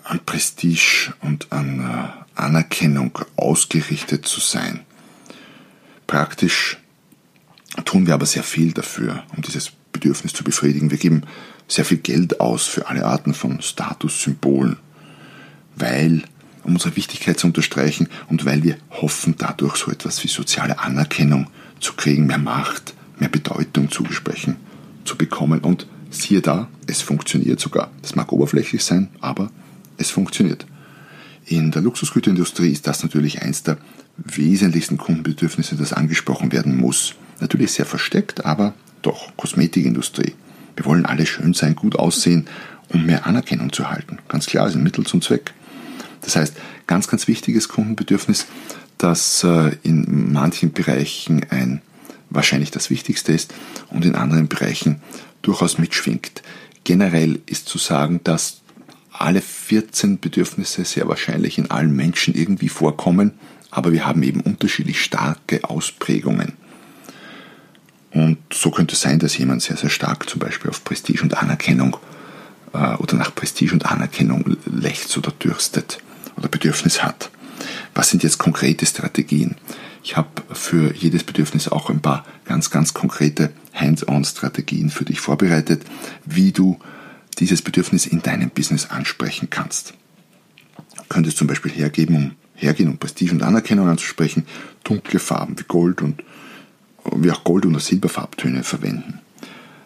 an 0.04 0.20
Prestige 0.26 1.14
und 1.22 1.52
an 1.52 1.80
äh, 1.80 2.40
Anerkennung 2.40 3.18
ausgerichtet 3.36 4.28
zu 4.28 4.40
sein. 4.40 4.82
Praktisch 6.06 6.78
tun 7.86 8.08
wir 8.08 8.14
aber 8.14 8.26
sehr 8.26 8.44
viel 8.44 8.72
dafür, 8.72 9.24
um 9.36 9.42
dieses 9.42 9.72
Bedürfnis 9.92 10.34
zu 10.34 10.44
befriedigen. 10.44 10.92
Wir 10.92 10.98
geben 10.98 11.24
sehr 11.68 11.86
viel 11.86 11.98
Geld 11.98 12.40
aus 12.40 12.66
für 12.66 12.88
alle 12.88 13.06
Arten 13.06 13.34
von 13.34 13.62
Statussymbolen, 13.62 14.78
weil 15.76 16.24
um 16.64 16.74
unsere 16.74 16.96
Wichtigkeit 16.96 17.40
zu 17.40 17.48
unterstreichen 17.48 18.10
und 18.28 18.46
weil 18.46 18.64
wir 18.64 18.78
hoffen, 18.92 19.36
dadurch 19.38 19.78
so 19.78 19.90
etwas 19.90 20.24
wie 20.24 20.28
soziale 20.28 20.80
Anerkennung 20.80 21.48
zu 21.80 21.94
kriegen, 21.94 22.28
mehr 22.28 22.38
Macht, 22.38 22.94
mehr 23.20 23.30
Bedeutung 23.30 23.90
zugesprochen 23.92 24.58
zu 25.06 25.18
bekommen. 25.18 25.62
Und 25.62 25.88
siehe 26.10 26.42
da, 26.42 26.68
es 26.88 27.02
funktioniert 27.02 27.60
sogar. 27.60 27.92
Das 28.02 28.16
mag 28.16 28.32
oberflächlich 28.32 28.84
sein, 28.84 29.10
aber 29.20 29.52
es 29.98 30.10
funktioniert. 30.10 30.66
In 31.46 31.72
der 31.72 31.82
Luxusgüterindustrie 31.82 32.72
ist 32.72 32.88
das 32.88 33.04
natürlich 33.04 33.42
eins 33.42 33.64
der 33.64 33.78
wesentlichsten 34.18 34.98
Kundenbedürfnisse, 34.98 35.76
das 35.76 35.94
angesprochen 35.94 36.52
werden 36.52 36.76
muss. 36.76 37.16
Natürlich 37.40 37.72
sehr 37.72 37.86
versteckt, 37.86 38.46
aber 38.46 38.74
doch 39.02 39.36
Kosmetikindustrie. 39.38 40.34
Wir 40.76 40.86
wollen 40.86 41.06
alle 41.06 41.26
schön 41.26 41.54
sein, 41.54 41.76
gut 41.76 41.96
aussehen, 41.96 42.48
um 42.90 43.06
mehr 43.06 43.26
Anerkennung 43.26 43.72
zu 43.72 43.90
halten. 43.90 44.20
Ganz 44.28 44.46
klar, 44.46 44.68
ist 44.68 44.76
ein 44.76 44.84
Mittel 44.84 45.06
zum 45.06 45.22
Zweck. 45.22 45.54
Das 46.22 46.36
heißt, 46.36 46.56
ganz, 46.88 47.08
ganz 47.08 47.28
wichtiges 47.28 47.70
Kundenbedürfnis, 47.70 48.48
das 48.98 49.44
äh, 49.44 49.72
in 49.84 50.32
manchen 50.34 50.74
Bereichen 50.74 51.46
ein 51.50 51.82
wahrscheinlich 52.30 52.72
das 52.72 52.90
Wichtigste 52.90 53.32
ist 53.32 53.54
und 53.90 54.06
in 54.06 54.16
anderen 54.16 54.48
Bereichen 54.48 55.02
durchaus 55.42 55.78
mitschwingt. 55.78 56.42
Generell 56.84 57.40
ist 57.46 57.68
zu 57.68 57.78
sagen, 57.78 58.22
dass 58.24 58.62
alle 59.12 59.42
14 59.42 60.20
Bedürfnisse 60.20 60.86
sehr 60.86 61.08
wahrscheinlich 61.08 61.58
in 61.58 61.72
allen 61.72 61.96
Menschen 61.96 62.36
irgendwie 62.36 62.70
vorkommen, 62.70 63.34
aber 63.72 63.92
wir 63.92 64.06
haben 64.06 64.24
eben 64.24 64.42
unterschiedlich 64.42 65.02
starke 65.02 65.64
Ausprägungen. 65.64 66.54
Und 68.12 68.38
so 68.54 68.72
könnte 68.72 68.94
es 68.94 69.02
sein, 69.02 69.20
dass 69.20 69.38
jemand 69.38 69.62
sehr, 69.62 69.78
sehr 69.78 69.90
stark 69.90 70.30
zum 70.30 70.40
Beispiel 70.40 70.70
auf 70.70 70.84
Prestige 70.84 71.22
und 71.22 71.38
Anerkennung 71.38 71.98
äh, 72.74 72.96
oder 72.96 73.16
nach 73.16 73.34
Prestige 73.34 73.74
und 73.74 73.86
Anerkennung 73.86 74.58
lechzt 74.66 75.18
oder 75.18 75.32
dürstet 75.32 76.00
oder 76.38 76.48
Bedürfnis 76.48 77.04
hat. 77.04 77.30
Was 77.98 78.12
sind 78.12 78.22
jetzt 78.22 78.38
konkrete 78.38 78.86
Strategien? 78.86 79.56
Ich 80.04 80.18
habe 80.18 80.30
für 80.54 80.94
jedes 80.94 81.24
Bedürfnis 81.24 81.68
auch 81.68 81.90
ein 81.90 82.00
paar 82.00 82.28
ganz, 82.46 82.70
ganz 82.70 82.94
konkrete 82.94 83.52
Hands-on-Strategien 83.74 84.92
für 84.92 85.04
dich 85.04 85.20
vorbereitet, 85.20 85.82
wie 86.24 86.52
du 86.52 86.78
dieses 87.40 87.64
Bedürfnis 87.64 88.06
in 88.06 88.22
deinem 88.22 88.52
Business 88.52 88.92
ansprechen 88.92 89.50
kannst. 89.50 89.96
Du 90.96 91.04
könntest 91.10 91.38
zum 91.38 91.48
Beispiel 91.48 91.72
hergeben, 91.72 92.16
um, 92.16 92.32
hergehen, 92.54 92.88
um 92.88 93.00
Prestige 93.00 93.32
und 93.32 93.42
Anerkennung 93.42 93.88
anzusprechen, 93.88 94.46
dunkle 94.84 95.18
Farben 95.18 95.58
wie 95.58 95.66
Gold 95.68 96.04
und 96.04 96.24
wie 97.16 97.32
auch 97.32 97.44
Gold- 97.44 97.66
oder 97.66 97.80
Silberfarbtöne 97.80 98.62
verwenden. 98.62 99.22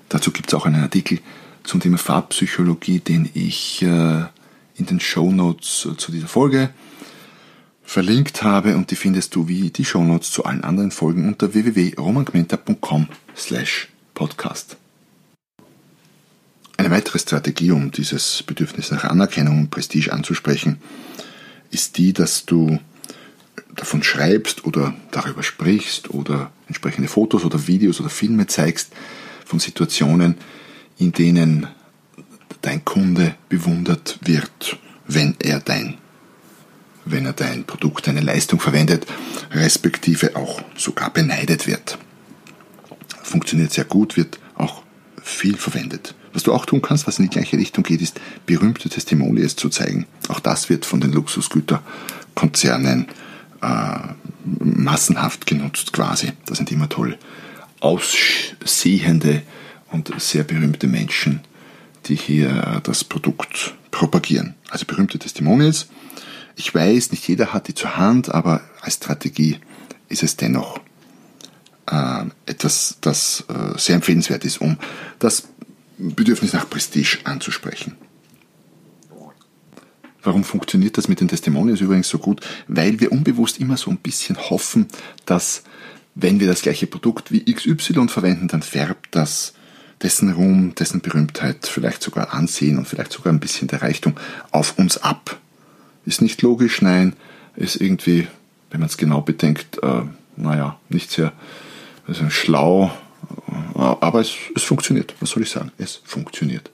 Dazu 0.09 0.31
gibt 0.31 0.49
es 0.49 0.53
auch 0.53 0.65
einen 0.65 0.83
Artikel 0.83 1.19
zum 1.63 1.79
Thema 1.79 1.97
Farbpsychologie, 1.97 2.99
den 2.99 3.29
ich 3.33 3.81
äh, 3.83 4.25
in 4.75 4.85
den 4.85 4.99
Show 4.99 5.31
Notes 5.31 5.87
äh, 5.89 5.95
zu 5.95 6.11
dieser 6.11 6.27
Folge 6.27 6.71
verlinkt 7.91 8.41
habe 8.41 8.77
und 8.77 8.89
die 8.89 8.95
findest 8.95 9.35
du 9.35 9.49
wie 9.49 9.69
die 9.69 9.83
Show 9.83 10.01
Notes 10.01 10.31
zu 10.31 10.45
allen 10.45 10.63
anderen 10.63 10.91
Folgen 10.91 11.27
unter 11.27 11.53
www.romangmenta.com 11.53 13.09
slash 13.35 13.89
podcast. 14.13 14.77
Eine 16.77 16.89
weitere 16.89 17.19
Strategie, 17.19 17.71
um 17.71 17.91
dieses 17.91 18.43
Bedürfnis 18.43 18.91
nach 18.91 19.03
Anerkennung 19.03 19.59
und 19.59 19.71
Prestige 19.71 20.13
anzusprechen, 20.13 20.77
ist 21.69 21.97
die, 21.97 22.13
dass 22.13 22.45
du 22.45 22.79
davon 23.75 24.03
schreibst 24.03 24.63
oder 24.63 24.93
darüber 25.11 25.43
sprichst 25.43 26.11
oder 26.11 26.49
entsprechende 26.67 27.09
Fotos 27.09 27.43
oder 27.43 27.67
Videos 27.67 27.99
oder 27.99 28.09
Filme 28.09 28.47
zeigst 28.47 28.93
von 29.43 29.59
Situationen, 29.59 30.35
in 30.97 31.11
denen 31.11 31.67
dein 32.61 32.85
Kunde 32.85 33.35
bewundert 33.49 34.17
wird, 34.23 34.77
wenn 35.07 35.35
er 35.39 35.59
dein 35.59 35.97
wenn 37.05 37.25
er 37.25 37.33
dein 37.33 37.65
Produkt, 37.65 38.07
deine 38.07 38.21
Leistung 38.21 38.59
verwendet, 38.59 39.05
respektive 39.51 40.35
auch 40.35 40.61
sogar 40.75 41.11
beneidet 41.11 41.67
wird. 41.67 41.97
Funktioniert 43.23 43.71
sehr 43.71 43.85
gut, 43.85 44.17
wird 44.17 44.39
auch 44.55 44.83
viel 45.21 45.57
verwendet. 45.57 46.15
Was 46.33 46.43
du 46.43 46.53
auch 46.53 46.65
tun 46.65 46.81
kannst, 46.81 47.07
was 47.07 47.19
in 47.19 47.25
die 47.25 47.31
gleiche 47.31 47.57
Richtung 47.57 47.83
geht, 47.83 48.01
ist 48.01 48.19
berühmte 48.45 48.89
Testimonials 48.89 49.55
zu 49.55 49.69
zeigen. 49.69 50.05
Auch 50.29 50.39
das 50.39 50.69
wird 50.69 50.85
von 50.85 51.01
den 51.01 51.11
Luxusgüterkonzernen 51.11 53.07
äh, 53.61 53.97
massenhaft 54.59 55.45
genutzt 55.45 55.93
quasi. 55.93 56.31
Das 56.45 56.57
sind 56.57 56.71
immer 56.71 56.89
toll 56.89 57.17
aussehende 57.81 59.41
und 59.91 60.11
sehr 60.21 60.43
berühmte 60.43 60.87
Menschen, 60.87 61.41
die 62.05 62.15
hier 62.15 62.81
das 62.83 63.03
Produkt 63.03 63.73
propagieren. 63.91 64.55
Also 64.69 64.85
berühmte 64.85 65.19
Testimonials. 65.19 65.87
Ich 66.55 66.73
weiß, 66.73 67.11
nicht 67.11 67.27
jeder 67.27 67.53
hat 67.53 67.67
die 67.67 67.73
zur 67.73 67.97
Hand, 67.97 68.33
aber 68.33 68.61
als 68.81 68.95
Strategie 68.95 69.59
ist 70.09 70.23
es 70.23 70.35
dennoch 70.37 70.79
äh, 71.87 72.25
etwas, 72.45 72.97
das 73.01 73.45
äh, 73.47 73.77
sehr 73.77 73.95
empfehlenswert 73.95 74.45
ist, 74.45 74.61
um 74.61 74.77
das 75.19 75.47
Bedürfnis 75.97 76.53
nach 76.53 76.69
Prestige 76.69 77.19
anzusprechen. 77.23 77.95
Warum 80.23 80.43
funktioniert 80.43 80.97
das 80.97 81.07
mit 81.07 81.19
den 81.19 81.27
Testimonials 81.27 81.81
übrigens 81.81 82.09
so 82.09 82.19
gut? 82.19 82.41
Weil 82.67 82.99
wir 82.99 83.11
unbewusst 83.11 83.59
immer 83.59 83.77
so 83.77 83.89
ein 83.89 83.97
bisschen 83.97 84.37
hoffen, 84.37 84.87
dass 85.25 85.63
wenn 86.13 86.39
wir 86.39 86.47
das 86.47 86.61
gleiche 86.61 86.87
Produkt 86.87 87.31
wie 87.31 87.43
XY 87.51 88.07
verwenden, 88.07 88.47
dann 88.47 88.61
färbt 88.61 89.15
das 89.15 89.53
dessen 90.01 90.31
Ruhm, 90.31 90.75
dessen 90.75 91.01
Berühmtheit, 91.01 91.67
vielleicht 91.67 92.03
sogar 92.03 92.33
Ansehen 92.33 92.77
und 92.77 92.87
vielleicht 92.87 93.13
sogar 93.13 93.33
ein 93.33 93.39
bisschen 93.39 93.67
der 93.67 93.81
Reichtum 93.81 94.15
auf 94.51 94.77
uns 94.77 94.97
ab. 94.97 95.40
Ist 96.05 96.21
nicht 96.21 96.41
logisch, 96.41 96.81
nein, 96.81 97.13
ist 97.55 97.75
irgendwie, 97.75 98.27
wenn 98.69 98.79
man 98.79 98.89
es 98.89 98.97
genau 98.97 99.21
bedenkt, 99.21 99.79
äh, 99.83 100.03
naja, 100.35 100.79
nicht 100.89 101.11
sehr 101.11 101.33
also 102.07 102.29
schlau, 102.29 102.91
aber 103.75 104.19
es, 104.19 104.33
es 104.55 104.63
funktioniert. 104.63 105.13
Was 105.19 105.29
soll 105.29 105.43
ich 105.43 105.49
sagen? 105.49 105.71
Es 105.77 106.01
funktioniert. 106.03 106.71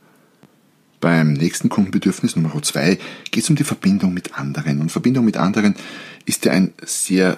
Beim 0.99 1.33
nächsten 1.33 1.69
Kundenbedürfnis 1.69 2.35
Nummer 2.35 2.61
zwei 2.63 2.97
geht 3.29 3.43
es 3.43 3.49
um 3.49 3.55
die 3.55 3.63
Verbindung 3.63 4.13
mit 4.13 4.37
anderen. 4.39 4.81
Und 4.81 4.91
Verbindung 4.91 5.25
mit 5.25 5.37
anderen 5.37 5.75
ist 6.25 6.45
ja 6.45 6.53
ein 6.53 6.73
sehr 6.83 7.37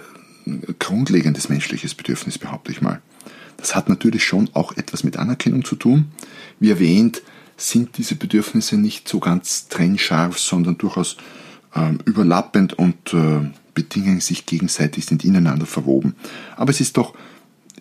grundlegendes 0.80 1.50
menschliches 1.50 1.94
Bedürfnis, 1.94 2.38
behaupte 2.38 2.72
ich 2.72 2.82
mal. 2.82 3.02
Das 3.58 3.76
hat 3.76 3.90
natürlich 3.90 4.24
schon 4.24 4.50
auch 4.54 4.78
etwas 4.78 5.04
mit 5.04 5.18
Anerkennung 5.18 5.66
zu 5.66 5.76
tun. 5.76 6.12
Wie 6.60 6.70
erwähnt, 6.70 7.22
sind 7.58 7.98
diese 7.98 8.16
Bedürfnisse 8.16 8.78
nicht 8.78 9.10
so 9.10 9.20
ganz 9.20 9.68
trennscharf, 9.68 10.40
sondern 10.40 10.78
durchaus 10.78 11.18
überlappend 12.06 12.74
und 12.74 13.14
äh, 13.14 13.52
bedingen 13.74 14.20
sich 14.20 14.46
gegenseitig, 14.46 15.06
sind 15.06 15.24
ineinander 15.24 15.66
verwoben. 15.66 16.16
Aber 16.58 16.72
es 16.72 16.82
ist 16.82 16.98
doch, 16.98 17.14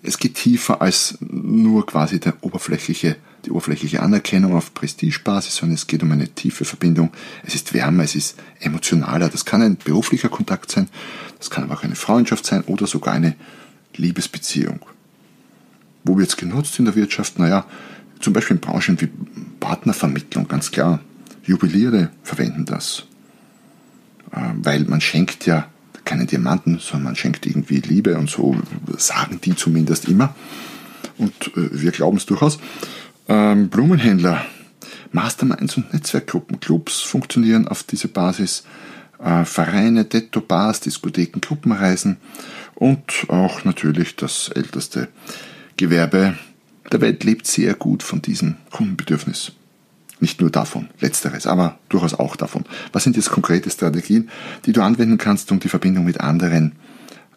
es 0.02 0.18
geht 0.18 0.34
tiefer 0.34 0.80
als 0.80 1.18
nur 1.20 1.86
quasi 1.86 2.20
der 2.20 2.34
oberflächliche, 2.42 3.16
die 3.44 3.50
oberflächliche 3.50 4.00
Anerkennung 4.00 4.54
auf 4.54 4.74
Prestigebasis, 4.74 5.56
sondern 5.56 5.74
es 5.74 5.86
geht 5.86 6.02
um 6.02 6.12
eine 6.12 6.28
tiefe 6.28 6.64
Verbindung. 6.64 7.10
Es 7.44 7.54
ist 7.54 7.74
wärmer, 7.74 8.04
es 8.04 8.14
ist 8.14 8.38
emotionaler. 8.60 9.28
Das 9.28 9.44
kann 9.44 9.62
ein 9.62 9.76
beruflicher 9.76 10.28
Kontakt 10.28 10.70
sein, 10.70 10.88
das 11.38 11.50
kann 11.50 11.64
aber 11.64 11.74
auch 11.74 11.82
eine 11.82 11.96
Freundschaft 11.96 12.46
sein 12.46 12.62
oder 12.62 12.86
sogar 12.86 13.14
eine 13.14 13.34
Liebesbeziehung. 13.96 14.80
Wo 16.04 16.16
wird 16.16 16.28
es 16.28 16.36
genutzt 16.36 16.78
in 16.78 16.84
der 16.84 16.94
Wirtschaft? 16.94 17.38
Naja, 17.38 17.66
zum 18.20 18.32
Beispiel 18.32 18.56
in 18.56 18.60
Branchen 18.60 19.00
wie 19.00 19.08
Partnervermittlung, 19.58 20.46
ganz 20.46 20.70
klar. 20.70 21.00
Jubiliere 21.44 22.10
verwenden 22.22 22.64
das. 22.66 23.06
Äh, 24.32 24.40
weil 24.54 24.84
man 24.84 25.00
schenkt 25.00 25.46
ja 25.46 25.68
keinen 26.04 26.26
Diamanten, 26.26 26.78
sondern 26.78 27.04
man 27.04 27.16
schenkt 27.16 27.46
irgendwie 27.46 27.80
Liebe 27.80 28.16
und 28.16 28.30
so 28.30 28.56
sagen 28.96 29.40
die 29.42 29.54
zumindest 29.54 30.08
immer. 30.08 30.34
Und 31.18 31.48
äh, 31.56 31.68
wir 31.72 31.90
glauben 31.90 32.16
es 32.16 32.26
durchaus. 32.26 32.58
Ähm, 33.28 33.68
Blumenhändler, 33.68 34.44
Masterminds 35.12 35.76
und 35.76 35.92
Netzwerkgruppen, 35.92 36.60
Clubs 36.60 37.00
funktionieren 37.00 37.68
auf 37.68 37.82
dieser 37.82 38.08
Basis. 38.08 38.64
Äh, 39.22 39.44
Vereine, 39.44 40.04
Detto, 40.04 40.40
Bars, 40.40 40.80
Diskotheken, 40.80 41.40
Gruppenreisen 41.40 42.16
und 42.74 43.26
auch 43.28 43.64
natürlich 43.64 44.16
das 44.16 44.48
älteste 44.48 45.08
Gewerbe 45.76 46.38
der 46.90 47.00
Welt 47.00 47.22
lebt 47.24 47.46
sehr 47.46 47.74
gut 47.74 48.02
von 48.02 48.22
diesem 48.22 48.56
Kundenbedürfnis. 48.70 49.52
Nicht 50.20 50.40
nur 50.40 50.50
davon, 50.50 50.88
letzteres, 51.00 51.46
aber 51.46 51.78
durchaus 51.88 52.14
auch 52.14 52.34
davon. 52.34 52.64
Was 52.92 53.04
sind 53.04 53.16
jetzt 53.16 53.30
konkrete 53.30 53.70
Strategien, 53.70 54.30
die 54.66 54.72
du 54.72 54.82
anwenden 54.82 55.18
kannst, 55.18 55.52
um 55.52 55.60
die 55.60 55.68
Verbindung 55.68 56.04
mit 56.04 56.20
anderen, 56.20 56.72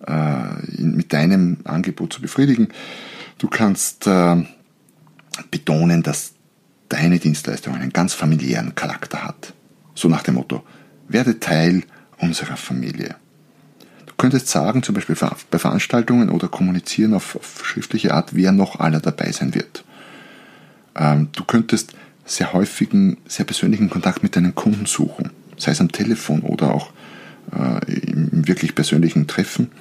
äh, 0.08 0.82
mit 0.82 1.14
deinem 1.14 1.58
Angebot 1.64 2.14
zu 2.14 2.22
befriedigen? 2.22 2.70
Du 3.38 3.48
kannst 3.48 4.08
äh, 4.08 4.44
betonen, 5.52 6.04
dass 6.04 6.34
deine 6.90 7.20
Dienstleistung 7.20 7.76
einen 7.76 7.94
ganz 7.94 8.14
familiären 8.14 8.76
Charakter 8.76 9.24
hat. 9.24 9.54
So 9.96 10.10
nach 10.10 10.24
dem 10.24 10.36
Motto, 10.36 10.64
werde 11.08 11.40
Teil 11.40 11.84
unserer 12.18 12.58
Familie. 12.58 13.16
Du 14.06 14.14
könntest 14.18 14.48
sagen, 14.48 14.84
zum 14.84 14.96
Beispiel 14.96 15.16
bei 15.50 15.58
Veranstaltungen 15.58 16.30
oder 16.30 16.48
kommunizieren 16.48 17.14
auf, 17.14 17.36
auf 17.36 17.66
schriftliche 17.66 18.14
Art, 18.14 18.36
wer 18.36 18.52
noch 18.52 18.80
aller 18.80 19.00
dabei 19.00 19.32
sein 19.32 19.56
wird. 19.56 19.84
Ähm, 20.96 21.30
du 21.32 21.44
könntest 21.44 21.94
sehr 22.26 22.54
häufigen, 22.54 23.18
sehr 23.28 23.46
persönlichen 23.46 23.90
Kontakt 23.90 24.24
mit 24.24 24.36
deinen 24.36 24.56
Kunden 24.56 24.86
suchen, 24.86 25.32
sei 25.58 25.72
es 25.72 25.82
am 25.82 25.92
Telefon 25.92 26.42
oder 26.42 26.74
auch 26.74 26.92
äh, 27.52 27.94
im 27.94 28.48
wirklich 28.48 28.76
persönlichen 28.76 29.28
Treffen. 29.28 29.72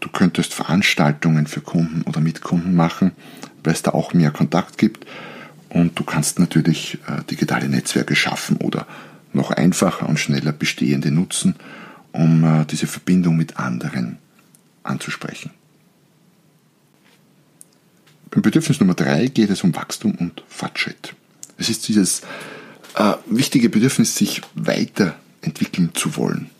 Du 0.00 0.08
könntest 0.08 0.54
Veranstaltungen 0.54 1.46
für 1.46 1.60
Kunden 1.60 2.02
oder 2.02 2.20
Mitkunden 2.20 2.74
machen, 2.74 3.12
weil 3.64 3.74
es 3.74 3.82
da 3.82 3.92
auch 3.92 4.14
mehr 4.14 4.30
Kontakt 4.30 4.78
gibt. 4.78 5.06
Und 5.68 5.98
du 5.98 6.04
kannst 6.04 6.38
natürlich 6.38 6.98
äh, 7.06 7.22
digitale 7.30 7.68
Netzwerke 7.68 8.16
schaffen 8.16 8.56
oder 8.58 8.86
noch 9.32 9.50
einfacher 9.50 10.08
und 10.08 10.18
schneller 10.18 10.52
bestehende 10.52 11.10
nutzen, 11.10 11.56
um 12.12 12.44
äh, 12.44 12.64
diese 12.64 12.86
Verbindung 12.86 13.36
mit 13.36 13.58
anderen 13.58 14.18
anzusprechen. 14.82 15.50
Beim 18.30 18.42
Bedürfnis 18.42 18.80
Nummer 18.80 18.94
drei 18.94 19.26
geht 19.26 19.50
es 19.50 19.62
um 19.62 19.74
Wachstum 19.74 20.12
und 20.12 20.42
Fortschritt. 20.48 21.14
Es 21.58 21.68
ist 21.68 21.88
dieses 21.88 22.22
äh, 22.94 23.14
wichtige 23.26 23.68
Bedürfnis, 23.68 24.16
sich 24.16 24.40
weiterentwickeln 24.54 25.90
zu 25.94 26.16
wollen. 26.16 26.50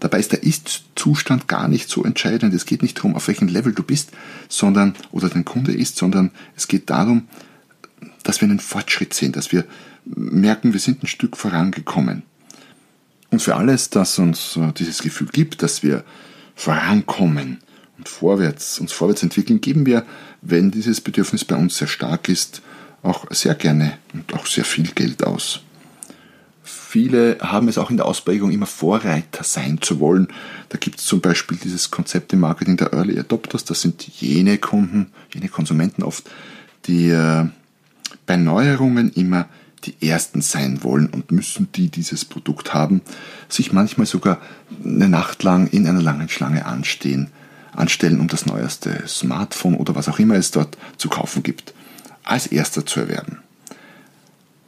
Dabei 0.00 0.20
ist 0.20 0.32
der 0.32 0.42
Ist-Zustand 0.42 1.48
gar 1.48 1.66
nicht 1.68 1.88
so 1.88 2.04
entscheidend. 2.04 2.54
Es 2.54 2.66
geht 2.66 2.82
nicht 2.82 2.98
darum, 2.98 3.16
auf 3.16 3.26
welchem 3.28 3.48
Level 3.48 3.72
du 3.72 3.82
bist, 3.82 4.10
sondern, 4.48 4.94
oder 5.10 5.28
dein 5.28 5.44
Kunde 5.44 5.72
ist, 5.72 5.96
sondern 5.96 6.30
es 6.56 6.68
geht 6.68 6.90
darum, 6.90 7.28
dass 8.22 8.40
wir 8.40 8.48
einen 8.48 8.60
Fortschritt 8.60 9.14
sehen, 9.14 9.32
dass 9.32 9.50
wir 9.50 9.64
merken, 10.04 10.72
wir 10.72 10.80
sind 10.80 11.02
ein 11.02 11.08
Stück 11.08 11.36
vorangekommen. 11.36 12.22
Und 13.30 13.42
für 13.42 13.56
alles, 13.56 13.90
das 13.90 14.18
uns 14.18 14.56
äh, 14.56 14.72
dieses 14.72 15.02
Gefühl 15.02 15.28
gibt, 15.32 15.62
dass 15.62 15.82
wir 15.82 16.04
vorankommen 16.54 17.58
und 17.98 18.08
vorwärts, 18.08 18.78
uns 18.78 18.92
vorwärts 18.92 19.22
entwickeln, 19.22 19.60
geben 19.60 19.84
wir, 19.84 20.06
wenn 20.40 20.70
dieses 20.70 21.00
Bedürfnis 21.00 21.44
bei 21.44 21.56
uns 21.56 21.76
sehr 21.76 21.88
stark 21.88 22.28
ist, 22.28 22.62
auch 23.02 23.26
sehr 23.30 23.54
gerne 23.54 23.98
und 24.12 24.34
auch 24.34 24.46
sehr 24.46 24.64
viel 24.64 24.88
Geld 24.88 25.24
aus. 25.24 25.60
Viele 26.62 27.38
haben 27.40 27.68
es 27.68 27.78
auch 27.78 27.90
in 27.90 27.96
der 27.96 28.06
Ausprägung 28.06 28.50
immer 28.50 28.66
Vorreiter 28.66 29.44
sein 29.44 29.78
zu 29.80 30.00
wollen. 30.00 30.28
Da 30.70 30.78
gibt 30.78 30.98
es 30.98 31.06
zum 31.06 31.20
Beispiel 31.20 31.58
dieses 31.62 31.90
Konzept 31.90 32.32
im 32.32 32.40
Marketing 32.40 32.76
der 32.76 32.92
Early 32.92 33.18
Adopters. 33.18 33.64
Das 33.64 33.82
sind 33.82 34.06
jene 34.20 34.58
Kunden, 34.58 35.12
jene 35.32 35.48
Konsumenten 35.48 36.02
oft, 36.02 36.28
die 36.86 37.10
äh, 37.10 37.46
bei 38.26 38.36
Neuerungen 38.36 39.12
immer 39.12 39.48
die 39.84 39.94
Ersten 40.06 40.40
sein 40.40 40.82
wollen 40.82 41.08
und 41.08 41.30
müssen, 41.30 41.68
die 41.74 41.88
dieses 41.88 42.24
Produkt 42.24 42.74
haben, 42.74 43.02
sich 43.48 43.72
manchmal 43.72 44.06
sogar 44.06 44.40
eine 44.84 45.08
Nacht 45.08 45.42
lang 45.42 45.68
in 45.68 45.86
einer 45.86 46.02
langen 46.02 46.28
Schlange 46.28 46.66
anstehen, 46.66 47.28
anstellen, 47.72 48.18
um 48.18 48.28
das 48.28 48.46
neueste 48.46 49.06
Smartphone 49.06 49.74
oder 49.74 49.94
was 49.94 50.08
auch 50.08 50.18
immer 50.18 50.34
es 50.34 50.50
dort 50.50 50.76
zu 50.96 51.08
kaufen 51.08 51.42
gibt 51.42 51.74
als 52.28 52.46
erster 52.46 52.84
zu 52.84 53.00
erwerben. 53.00 53.38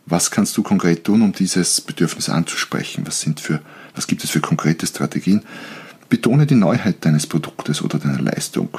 Was 0.07 0.31
kannst 0.31 0.57
du 0.57 0.62
konkret 0.62 1.05
tun, 1.05 1.23
um 1.23 1.33
dieses 1.33 1.81
Bedürfnis 1.81 2.29
anzusprechen? 2.29 3.07
Was, 3.07 3.20
sind 3.20 3.38
für, 3.38 3.61
was 3.94 4.07
gibt 4.07 4.25
es 4.25 4.31
für 4.31 4.40
konkrete 4.40 4.87
Strategien? 4.87 5.42
Betone 6.09 6.46
die 6.46 6.57
Neuheit 6.57 7.05
deines 7.05 7.27
Produktes 7.27 7.83
oder 7.83 7.99
deiner 7.99 8.20
Leistung. 8.20 8.70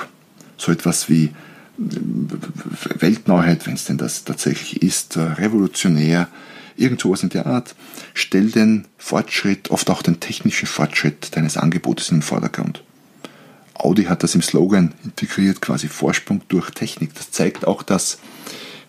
So 0.58 0.72
etwas 0.72 1.10
wie 1.10 1.34
Weltneuheit, 1.78 3.66
wenn 3.66 3.76
es 3.76 3.86
denn 3.86 3.98
das 3.98 4.26
tatsächlich 4.26 4.82
ist, 4.82 5.18
revolutionär, 5.18 6.28
irgend 6.76 7.00
sowas 7.00 7.24
in 7.24 7.30
der 7.30 7.46
Art. 7.46 7.76
Stell 8.14 8.52
den 8.52 8.88
Fortschritt, 8.98 9.72
oft 9.72 9.90
auch 9.90 10.02
den 10.02 10.20
technischen 10.20 10.68
Fortschritt 10.68 11.36
deines 11.36 11.56
Angebotes 11.56 12.10
in 12.10 12.18
den 12.18 12.24
Vordergrund. 12.24 12.84
Audi 13.74 14.04
hat 14.06 14.24
das 14.24 14.36
im 14.36 14.42
Slogan 14.42 14.94
integriert, 15.04 15.62
quasi 15.62 15.88
Vorsprung 15.88 16.42
durch 16.50 16.72
Technik. 16.72 17.14
Das 17.16 17.32
zeigt 17.32 17.66
auch, 17.66 17.84
dass 17.84 18.20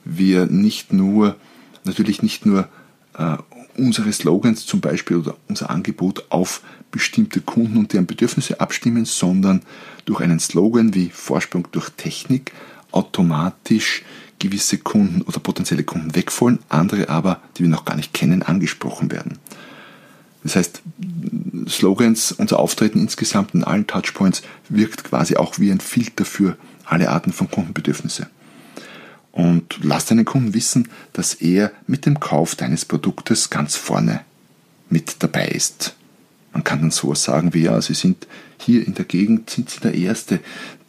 wir 0.05 0.47
nicht 0.47 0.93
nur, 0.93 1.37
natürlich 1.85 2.23
nicht 2.23 2.47
nur 2.47 2.69
äh, 3.17 3.37
unsere 3.77 4.13
Slogans 4.13 4.67
zum 4.67 4.81
Beispiel 4.81 5.19
oder 5.19 5.37
unser 5.49 5.71
Angebot 5.71 6.27
auf 6.29 6.63
bestimmte 6.91 7.41
Kunden 7.41 7.79
und 7.79 7.93
deren 7.93 8.07
Bedürfnisse 8.07 8.61
abstimmen, 8.61 9.05
sondern 9.05 9.63
durch 10.05 10.21
einen 10.21 10.41
Slogan 10.41 10.95
wie 10.95 11.11
Vorsprung 11.11 11.69
durch 11.73 11.91
Technik 11.91 12.53
automatisch 12.91 14.03
gewisse 14.39 14.79
Kunden 14.79 15.23
oder 15.23 15.39
potenzielle 15.39 15.85
Kunden 15.85 16.15
wegfallen, 16.15 16.59
andere 16.69 17.09
aber, 17.09 17.41
die 17.57 17.63
wir 17.63 17.71
noch 17.71 17.85
gar 17.85 17.97
nicht 17.97 18.13
kennen, 18.13 18.43
angesprochen 18.43 19.11
werden. 19.11 19.39
Das 20.43 20.57
heißt, 20.57 20.83
Slogans, 21.69 22.33
unser 22.33 22.59
Auftreten 22.59 22.99
insgesamt 22.99 23.55
in 23.55 23.63
allen 23.63 23.87
Touchpoints 23.87 24.43
wirkt 24.69 25.05
quasi 25.05 25.37
auch 25.37 25.59
wie 25.61 25.71
ein 25.71 25.81
Filter 25.81 26.25
für 26.25 26.57
alle 26.85 27.11
Arten 27.11 27.33
von 27.33 27.49
Kundenbedürfnisse 27.49 28.29
und 29.33 29.79
lass 29.83 30.07
deinen 30.07 30.25
Kunden 30.25 30.55
wissen, 30.55 30.89
dass 31.13 31.35
er 31.35 31.73
mit 31.87 32.07
dem 32.07 32.21
Kauf 32.21 32.55
deines 32.55 32.85
Produktes 32.85 33.51
ganz 33.51 33.77
vorne 33.77 34.21
mit 34.89 35.17
dabei 35.23 35.49
ist. 35.49 35.97
Man 36.53 36.65
kann 36.65 36.81
dann 36.81 36.91
sowas 36.91 37.25
sagen 37.25 37.55
wie, 37.55 37.63
ja, 37.63 37.81
Sie 37.81 37.95
sind 37.95 38.27
hier 38.59 38.87
in 38.87 38.95
der 38.95 39.07
Gegend, 39.07 39.49
sind 39.49 39.71
Sie 39.71 39.81
der 39.81 39.95
Erste, 39.95 40.41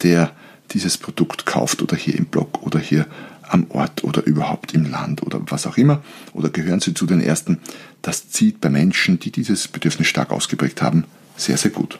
der 0.02 0.30
dieses 0.70 0.98
Produkt 0.98 1.46
kauft 1.46 1.82
oder 1.82 1.96
hier 1.96 2.14
im 2.16 2.26
Blog 2.26 2.62
oder 2.62 2.78
hier 2.78 3.06
am 3.48 3.70
Ort 3.70 4.04
oder 4.04 4.24
überhaupt 4.24 4.74
im 4.74 4.90
Land 4.90 5.22
oder 5.22 5.40
was 5.46 5.66
auch 5.66 5.76
immer. 5.76 6.02
Oder 6.32 6.50
gehören 6.50 6.80
Sie 6.80 6.94
zu 6.94 7.06
den 7.06 7.20
Ersten. 7.20 7.60
Das 8.02 8.28
zieht 8.28 8.60
bei 8.60 8.68
Menschen, 8.68 9.18
die 9.18 9.30
dieses 9.30 9.68
Bedürfnis 9.68 10.08
stark 10.08 10.30
ausgeprägt 10.30 10.82
haben, 10.82 11.04
sehr, 11.36 11.56
sehr 11.56 11.70
gut. 11.70 11.98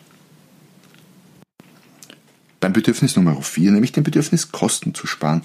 Beim 2.61 2.73
Bedürfnis 2.73 3.17
Nummer 3.17 3.41
4, 3.41 3.73
nämlich 3.73 3.93
dem 3.93 4.05
Bedürfnis 4.05 4.53
Kosten 4.53 4.95
zu 4.95 5.07
sparen, 5.07 5.43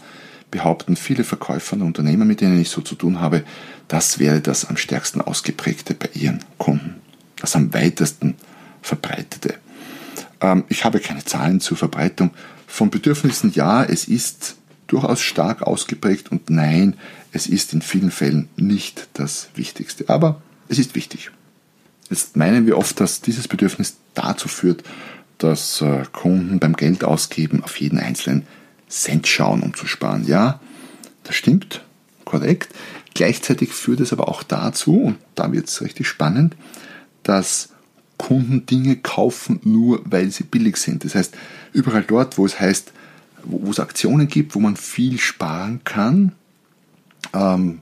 behaupten 0.52 0.96
viele 0.96 1.24
Verkäufer 1.24 1.76
und 1.76 1.84
Unternehmer, 1.84 2.26
mit 2.26 2.42
denen 2.42 2.60
ich 2.60 2.70
so 2.70 2.82
zu 2.82 2.96
tun 2.96 3.20
habe, 3.20 3.44
das 3.88 4.20
wäre 4.20 4.42
das 4.42 4.66
am 4.66 4.78
stärksten 4.78 5.22
ausgeprägte 5.22 5.94
bei 5.94 6.10
ihren 6.14 6.40
Kunden. 6.58 6.96
Das 7.38 7.56
am 7.56 7.74
weitesten 7.74 8.36
verbreitete. 8.82 9.56
Ähm, 10.42 10.64
ich 10.70 10.86
habe 10.86 11.00
keine 11.00 11.24
Zahlen 11.24 11.60
zur 11.60 11.78
Verbreitung 11.78 12.32
von 12.68 12.90
Bedürfnissen. 12.90 13.52
Ja, 13.54 13.84
es 13.84 14.08
ist 14.08 14.56
durchaus 14.88 15.22
stark 15.22 15.62
ausgeprägt 15.62 16.32
und 16.32 16.50
nein, 16.50 16.96
es 17.32 17.48
ist 17.48 17.74
in 17.74 17.82
vielen 17.82 18.12
Fällen 18.12 18.50
nicht 18.56 19.08
das 19.14 19.50
Wichtigste. 19.56 20.10
Aber 20.10 20.42
es 20.68 20.80
ist 20.80 20.96
wichtig. 20.96 21.32
Jetzt 22.10 22.36
meinen 22.36 22.66
wir 22.66 22.78
oft, 22.78 23.00
dass 23.00 23.22
dieses 23.22 23.48
Bedürfnis 23.48 23.98
dazu 24.16 24.48
führt, 24.48 24.84
dass 25.38 25.82
äh, 25.82 26.04
Kunden 26.12 26.60
beim 26.60 26.76
Geld 26.76 27.04
ausgeben 27.04 27.64
auf 27.64 27.80
jeden 27.80 28.00
einzelnen 28.00 28.48
Cent 28.90 29.28
schauen, 29.28 29.62
um 29.62 29.74
zu 29.74 29.88
sparen. 29.88 30.26
Ja, 30.26 30.60
das 31.24 31.36
stimmt, 31.36 31.84
korrekt. 32.26 32.74
Gleichzeitig 33.14 33.72
führt 33.72 34.00
es 34.00 34.14
aber 34.14 34.28
auch 34.28 34.44
dazu, 34.44 35.02
und 35.02 35.18
da 35.36 35.52
wird 35.52 35.68
es 35.68 35.82
richtig 35.82 36.08
spannend, 36.08 36.56
dass 37.24 37.70
Kunden 38.18 38.66
Dinge 38.66 38.98
kaufen, 38.98 39.60
nur 39.64 40.02
weil 40.06 40.30
sie 40.32 40.44
billig 40.44 40.78
sind. 40.78 41.06
Das 41.06 41.16
heißt, 41.16 41.36
überall 41.72 42.04
dort, 42.04 42.38
wo 42.38 42.46
es 42.46 42.60
heißt, 42.60 42.92
wo 43.44 43.72
es 43.72 43.80
Aktionen 43.80 44.28
gibt, 44.28 44.56
wo 44.56 44.60
man 44.60 44.76
viel 44.76 45.20
sparen 45.20 45.82
kann, 45.86 46.34
ähm, 47.34 47.80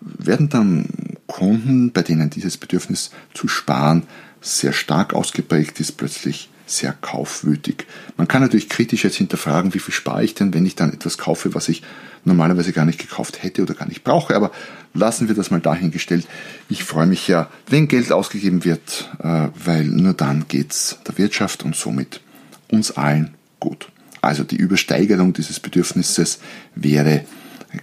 werden 0.00 0.48
dann 0.48 0.86
Kunden, 1.26 1.92
bei 1.92 2.02
denen 2.02 2.30
dieses 2.30 2.56
Bedürfnis 2.56 3.10
zu 3.32 3.48
sparen 3.48 4.02
sehr 4.40 4.72
stark 4.72 5.14
ausgeprägt 5.14 5.80
ist, 5.80 5.92
plötzlich 5.92 6.50
sehr 6.66 6.92
kaufwütig. 6.92 7.86
Man 8.16 8.28
kann 8.28 8.42
natürlich 8.42 8.68
kritisch 8.68 9.04
jetzt 9.04 9.16
hinterfragen, 9.16 9.74
wie 9.74 9.78
viel 9.78 9.94
spare 9.94 10.24
ich 10.24 10.34
denn, 10.34 10.54
wenn 10.54 10.64
ich 10.64 10.74
dann 10.74 10.92
etwas 10.92 11.18
kaufe, 11.18 11.54
was 11.54 11.68
ich 11.68 11.82
normalerweise 12.24 12.72
gar 12.72 12.86
nicht 12.86 12.98
gekauft 12.98 13.42
hätte 13.42 13.62
oder 13.62 13.74
gar 13.74 13.88
nicht 13.88 14.04
brauche. 14.04 14.34
Aber 14.34 14.50
lassen 14.94 15.28
wir 15.28 15.34
das 15.34 15.50
mal 15.50 15.60
dahingestellt. 15.60 16.26
Ich 16.68 16.84
freue 16.84 17.06
mich 17.06 17.28
ja, 17.28 17.50
wenn 17.68 17.88
Geld 17.88 18.12
ausgegeben 18.12 18.64
wird, 18.64 19.10
äh, 19.18 19.48
weil 19.62 19.84
nur 19.84 20.14
dann 20.14 20.46
geht's 20.48 20.98
der 21.06 21.18
Wirtschaft 21.18 21.64
und 21.64 21.76
somit 21.76 22.20
uns 22.68 22.92
allen 22.92 23.34
gut. 23.60 23.88
Also 24.22 24.42
die 24.42 24.56
Übersteigerung 24.56 25.34
dieses 25.34 25.60
Bedürfnisses 25.60 26.38
wäre, 26.74 27.24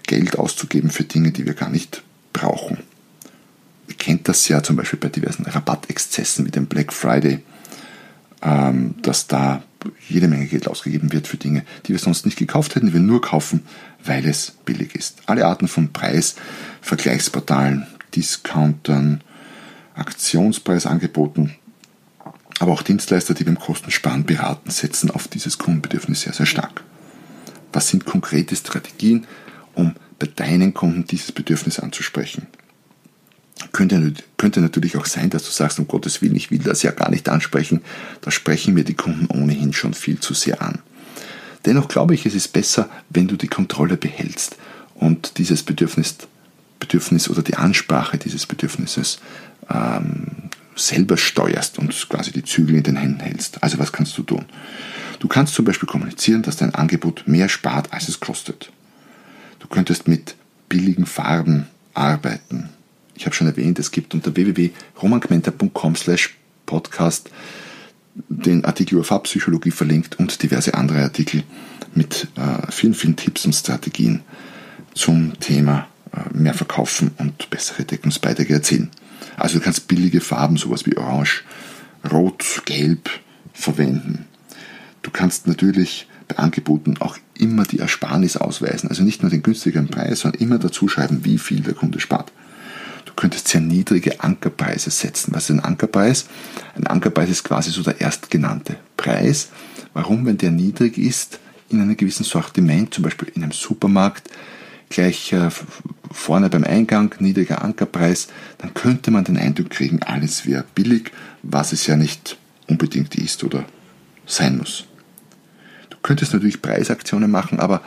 Geld 0.07 0.39
auszugeben 0.39 0.89
für 0.89 1.03
Dinge, 1.03 1.31
die 1.31 1.45
wir 1.45 1.53
gar 1.53 1.69
nicht 1.69 2.01
brauchen. 2.33 2.77
Ihr 3.87 3.95
kennt 3.95 4.27
das 4.27 4.47
ja 4.47 4.63
zum 4.63 4.77
Beispiel 4.77 4.99
bei 4.99 5.09
diversen 5.09 5.45
Rabattexzessen 5.45 6.45
wie 6.45 6.51
dem 6.51 6.65
Black 6.65 6.93
Friday 6.93 7.41
ähm, 8.41 8.95
dass 9.01 9.27
da 9.27 9.63
jede 10.07 10.27
Menge 10.27 10.45
Geld 10.45 10.67
ausgegeben 10.67 11.11
wird 11.11 11.27
für 11.27 11.37
Dinge, 11.37 11.63
die 11.85 11.93
wir 11.93 11.99
sonst 11.99 12.25
nicht 12.25 12.37
gekauft 12.37 12.75
hätten, 12.75 12.87
die 12.87 12.93
wir 12.93 12.99
nur 12.99 13.21
kaufen, 13.21 13.63
weil 14.03 14.25
es 14.25 14.51
billig 14.65 14.95
ist. 14.95 15.21
Alle 15.25 15.45
Arten 15.45 15.67
von 15.67 15.91
Preisvergleichsportalen, 15.91 17.87
Discountern, 18.15 19.21
Aktionspreisangeboten, 19.95 21.55
aber 22.59 22.73
auch 22.73 22.83
Dienstleister, 22.83 23.33
die 23.33 23.43
beim 23.43 23.57
Kostensparen 23.57 24.25
beraten, 24.25 24.69
setzen 24.69 25.09
auf 25.09 25.27
dieses 25.27 25.57
Kundenbedürfnis 25.57 26.21
sehr, 26.21 26.33
sehr 26.33 26.45
stark. 26.45 26.83
Was 27.73 27.87
sind 27.89 28.05
konkrete 28.05 28.55
Strategien, 28.55 29.25
um 29.73 29.95
bei 30.19 30.27
deinen 30.27 30.73
Kunden 30.73 31.05
dieses 31.05 31.31
Bedürfnis 31.31 31.79
anzusprechen? 31.79 32.47
Könnte, 33.81 34.13
könnte 34.37 34.61
natürlich 34.61 34.95
auch 34.95 35.07
sein, 35.07 35.31
dass 35.31 35.43
du 35.43 35.49
sagst, 35.49 35.79
um 35.79 35.87
Gottes 35.87 36.21
Willen, 36.21 36.35
ich 36.35 36.51
will 36.51 36.59
das 36.59 36.83
ja 36.83 36.91
gar 36.91 37.09
nicht 37.09 37.27
ansprechen. 37.27 37.81
Da 38.21 38.29
sprechen 38.29 38.75
wir 38.75 38.83
die 38.83 38.93
Kunden 38.93 39.25
ohnehin 39.25 39.73
schon 39.73 39.95
viel 39.95 40.19
zu 40.19 40.35
sehr 40.35 40.61
an. 40.61 40.77
Dennoch 41.65 41.87
glaube 41.87 42.13
ich, 42.13 42.27
es 42.27 42.35
ist 42.35 42.49
besser, 42.49 42.91
wenn 43.09 43.27
du 43.27 43.37
die 43.37 43.47
Kontrolle 43.47 43.97
behältst 43.97 44.55
und 44.93 45.39
dieses 45.39 45.63
Bedürfnis, 45.63 46.15
Bedürfnis 46.79 47.27
oder 47.27 47.41
die 47.41 47.55
Ansprache 47.55 48.19
dieses 48.19 48.45
Bedürfnisses 48.45 49.19
ähm, 49.67 50.27
selber 50.75 51.17
steuerst 51.17 51.79
und 51.79 52.07
quasi 52.07 52.31
die 52.31 52.43
Zügel 52.43 52.75
in 52.75 52.83
den 52.83 52.97
Händen 52.97 53.21
hältst. 53.21 53.63
Also 53.63 53.79
was 53.79 53.91
kannst 53.91 54.15
du 54.15 54.21
tun? 54.21 54.45
Du 55.17 55.27
kannst 55.27 55.55
zum 55.55 55.65
Beispiel 55.65 55.89
kommunizieren, 55.89 56.43
dass 56.43 56.55
dein 56.55 56.75
Angebot 56.75 57.23
mehr 57.25 57.49
spart, 57.49 57.91
als 57.91 58.09
es 58.09 58.19
kostet. 58.19 58.71
Du 59.57 59.67
könntest 59.67 60.07
mit 60.07 60.35
billigen 60.69 61.07
Farben 61.07 61.65
arbeiten 61.95 62.69
ich 63.21 63.25
habe 63.27 63.35
schon 63.35 63.45
erwähnt, 63.45 63.77
es 63.77 63.91
gibt 63.91 64.15
unter 64.15 64.35
www.romangmenta.com 64.35 65.95
slash 65.95 66.37
podcast 66.65 67.29
den 68.29 68.65
Artikel 68.65 68.95
über 68.95 69.03
Farbpsychologie 69.03 69.69
verlinkt 69.69 70.17
und 70.17 70.41
diverse 70.41 70.73
andere 70.73 71.03
Artikel 71.03 71.43
mit 71.93 72.27
äh, 72.35 72.71
vielen, 72.71 72.95
vielen 72.95 73.15
Tipps 73.15 73.45
und 73.45 73.53
Strategien 73.53 74.21
zum 74.95 75.39
Thema 75.39 75.87
äh, 76.11 76.35
mehr 76.35 76.55
verkaufen 76.55 77.11
und 77.19 77.47
bessere 77.51 77.85
Deckungsbeiträge 77.85 78.55
erzielen. 78.55 78.89
Also 79.37 79.59
du 79.59 79.63
kannst 79.63 79.87
billige 79.87 80.19
Farben, 80.19 80.57
sowas 80.57 80.87
wie 80.87 80.97
Orange, 80.97 81.43
Rot, 82.11 82.63
Gelb 82.65 83.07
verwenden. 83.53 84.25
Du 85.03 85.11
kannst 85.11 85.45
natürlich 85.45 86.07
bei 86.27 86.39
Angeboten 86.39 86.97
auch 86.99 87.19
immer 87.37 87.65
die 87.65 87.77
Ersparnis 87.77 88.35
ausweisen, 88.35 88.89
also 88.89 89.03
nicht 89.03 89.21
nur 89.21 89.29
den 89.29 89.43
günstigeren 89.43 89.89
Preis, 89.89 90.21
sondern 90.21 90.41
immer 90.41 90.57
dazu 90.57 90.87
schreiben, 90.87 91.23
wie 91.23 91.37
viel 91.37 91.61
der 91.61 91.75
Kunde 91.75 91.99
spart. 91.99 92.31
Könntest 93.21 93.49
sehr 93.49 93.61
niedrige 93.61 94.19
Ankerpreise 94.21 94.89
setzen. 94.89 95.31
Was 95.35 95.43
ist 95.43 95.51
ein 95.51 95.59
Ankerpreis? 95.59 96.25
Ein 96.73 96.87
Ankerpreis 96.87 97.29
ist 97.29 97.43
quasi 97.43 97.69
so 97.69 97.83
der 97.83 98.01
erstgenannte 98.01 98.77
Preis. 98.97 99.49
Warum, 99.93 100.25
wenn 100.25 100.39
der 100.39 100.49
niedrig 100.49 100.97
ist, 100.97 101.39
in 101.69 101.79
einem 101.79 101.95
gewissen 101.95 102.23
Sortiment, 102.23 102.95
zum 102.95 103.03
Beispiel 103.03 103.31
in 103.35 103.43
einem 103.43 103.51
Supermarkt, 103.51 104.27
gleich 104.89 105.33
äh, 105.33 105.51
vorne 106.11 106.49
beim 106.49 106.63
Eingang 106.63 107.13
niedriger 107.19 107.63
Ankerpreis, 107.63 108.27
dann 108.57 108.73
könnte 108.73 109.11
man 109.11 109.23
den 109.23 109.37
Eindruck 109.37 109.69
kriegen, 109.69 110.01
alles 110.01 110.47
wäre 110.47 110.65
billig, 110.73 111.11
was 111.43 111.73
es 111.73 111.85
ja 111.85 111.97
nicht 111.97 112.39
unbedingt 112.65 113.13
ist 113.13 113.43
oder 113.43 113.65
sein 114.25 114.57
muss 114.57 114.85
könntest 116.03 116.33
natürlich 116.33 116.61
Preisaktionen 116.61 117.29
machen, 117.29 117.59
aber 117.59 117.81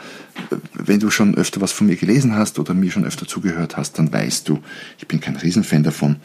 äh, 0.51 0.55
wenn 0.73 0.99
du 0.99 1.09
schon 1.09 1.35
öfter 1.35 1.61
was 1.61 1.71
von 1.71 1.87
mir 1.87 1.95
gelesen 1.95 2.35
hast 2.35 2.59
oder 2.59 2.73
mir 2.73 2.91
schon 2.91 3.05
öfter 3.05 3.27
zugehört 3.27 3.77
hast, 3.77 3.99
dann 3.99 4.11
weißt 4.11 4.47
du, 4.47 4.61
ich 4.97 5.07
bin 5.07 5.19
kein 5.19 5.35
Riesenfan 5.35 5.83
davon. 5.83 6.17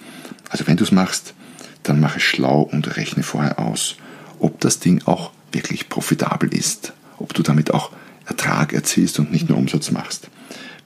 Also 0.49 0.67
wenn 0.67 0.77
du 0.77 0.85
es 0.85 0.93
machst, 0.93 1.35
dann 1.83 2.01
mach 2.01 2.17
es 2.17 2.23
schlau 2.23 2.63
und 2.63 2.97
rechne 2.97 3.23
vorher 3.23 3.59
aus, 3.59 3.97
ob 4.39 4.61
das 4.61 4.79
Ding 4.79 5.03
auch 5.07 5.33
wirklich 5.53 5.89
profitabel 5.89 6.53
ist, 6.55 6.93
ob 7.19 7.35
du 7.35 7.43
damit 7.43 7.73
auch 7.73 7.91
Ertrag 8.27 8.73
erzielst 8.73 9.19
und 9.19 9.33
nicht 9.33 9.49
nur 9.49 9.59
Umsatz 9.59 9.91
machst. 9.91 10.29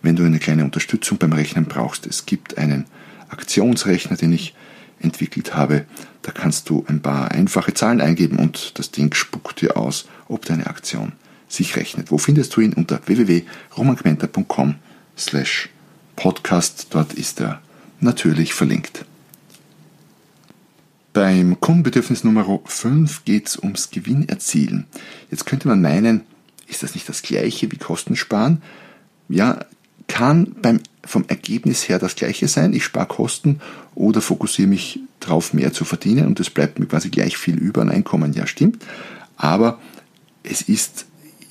Wenn 0.03 0.17
du 0.17 0.25
eine 0.25 0.38
kleine 0.38 0.64
Unterstützung 0.64 1.19
beim 1.19 1.33
Rechnen 1.33 1.64
brauchst, 1.64 2.07
es 2.07 2.27
gibt 2.27 2.59
einen 2.59 2.87
Aktionsrechner, 3.29 4.17
den 4.17 4.33
ich 4.33 4.55
entwickelt 5.01 5.55
habe. 5.55 5.85
Da 6.23 6.33
kannst 6.33 6.69
du 6.71 6.85
ein 6.88 7.01
paar 7.01 7.31
einfache 7.31 7.75
Zahlen 7.75 8.01
eingeben 8.01 8.38
und 8.38 8.79
das 8.79 8.90
Ding 8.90 9.14
spuckt 9.14 9.61
dir 9.61 9.77
aus, 9.77 10.07
ob 10.35 10.44
deine 10.44 10.66
Aktion 10.66 11.12
sich 11.49 11.77
rechnet. 11.77 12.11
Wo 12.11 12.18
findest 12.18 12.55
du 12.57 12.61
ihn? 12.61 12.73
Unter 12.73 13.01
www.romangmenta.com 13.07 14.75
slash 15.16 15.70
podcast. 16.16 16.88
Dort 16.90 17.14
ist 17.14 17.40
er 17.40 17.62
natürlich 18.01 18.55
verlinkt. 18.55 19.05
Beim 21.12 21.61
Kundenbedürfnis 21.61 22.25
Nummer 22.25 22.61
5 22.64 23.25
geht 23.25 23.47
es 23.49 23.57
ums 23.57 23.90
Gewinnerzielen. 23.90 24.87
Jetzt 25.31 25.47
könnte 25.47 25.68
man 25.68 25.81
meinen, 25.81 26.23
ist 26.66 26.83
das 26.83 26.94
nicht 26.94 27.09
das 27.09 27.23
gleiche 27.23 27.70
wie 27.70 27.77
Kostensparen? 27.77 28.62
Ja, 29.29 29.61
kann 30.09 30.57
beim, 30.61 30.81
vom 31.05 31.25
Ergebnis 31.29 31.88
her 31.88 32.01
das 32.01 32.16
gleiche 32.16 32.49
sein. 32.49 32.73
Ich 32.73 32.85
spare 32.85 33.07
Kosten 33.07 33.61
oder 33.94 34.20
fokussiere 34.20 34.68
mich 34.68 34.99
darauf, 35.20 35.55
mehr 35.55 35.73
zu 35.73 35.85
verdienen 35.85 36.27
und 36.27 36.40
es 36.40 36.51
bleibt 36.51 36.81
mir 36.81 36.87
quasi 36.87 37.11
gleich 37.11 37.37
viel 37.37 37.57
über 37.57 37.83
ein 37.83 37.90
Einkommen. 37.90 38.33
Ja, 38.33 38.49
stimmt. 38.49 38.85
Aber 39.37 39.79
es 40.44 40.62
ist 40.62 41.07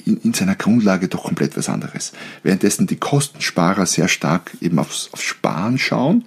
in, 0.05 0.17
in, 0.17 0.33
seiner 0.33 0.55
Grundlage 0.55 1.07
doch 1.07 1.23
komplett 1.23 1.57
was 1.57 1.69
anderes. 1.69 2.13
Währenddessen 2.43 2.87
die 2.87 2.95
Kostensparer 2.95 3.85
sehr 3.85 4.07
stark 4.07 4.51
eben 4.61 4.79
aufs, 4.79 5.09
aufs 5.11 5.23
Sparen 5.23 5.77
schauen, 5.77 6.25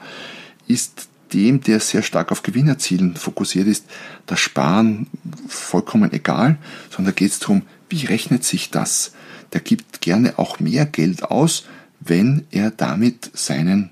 ist 0.66 1.08
dem, 1.32 1.60
der 1.60 1.80
sehr 1.80 2.02
stark 2.02 2.32
auf 2.32 2.42
Gewinnerzielen 2.42 3.16
fokussiert 3.16 3.66
ist, 3.66 3.84
das 4.26 4.40
Sparen 4.40 5.08
vollkommen 5.48 6.12
egal, 6.12 6.56
sondern 6.90 7.14
da 7.14 7.18
geht 7.18 7.32
es 7.32 7.38
darum, 7.38 7.62
wie 7.88 8.06
rechnet 8.06 8.44
sich 8.44 8.70
das? 8.70 9.12
Der 9.52 9.60
gibt 9.60 10.00
gerne 10.00 10.38
auch 10.38 10.60
mehr 10.60 10.86
Geld 10.86 11.24
aus, 11.24 11.66
wenn 12.00 12.46
er 12.50 12.70
damit 12.70 13.30
seinen 13.34 13.90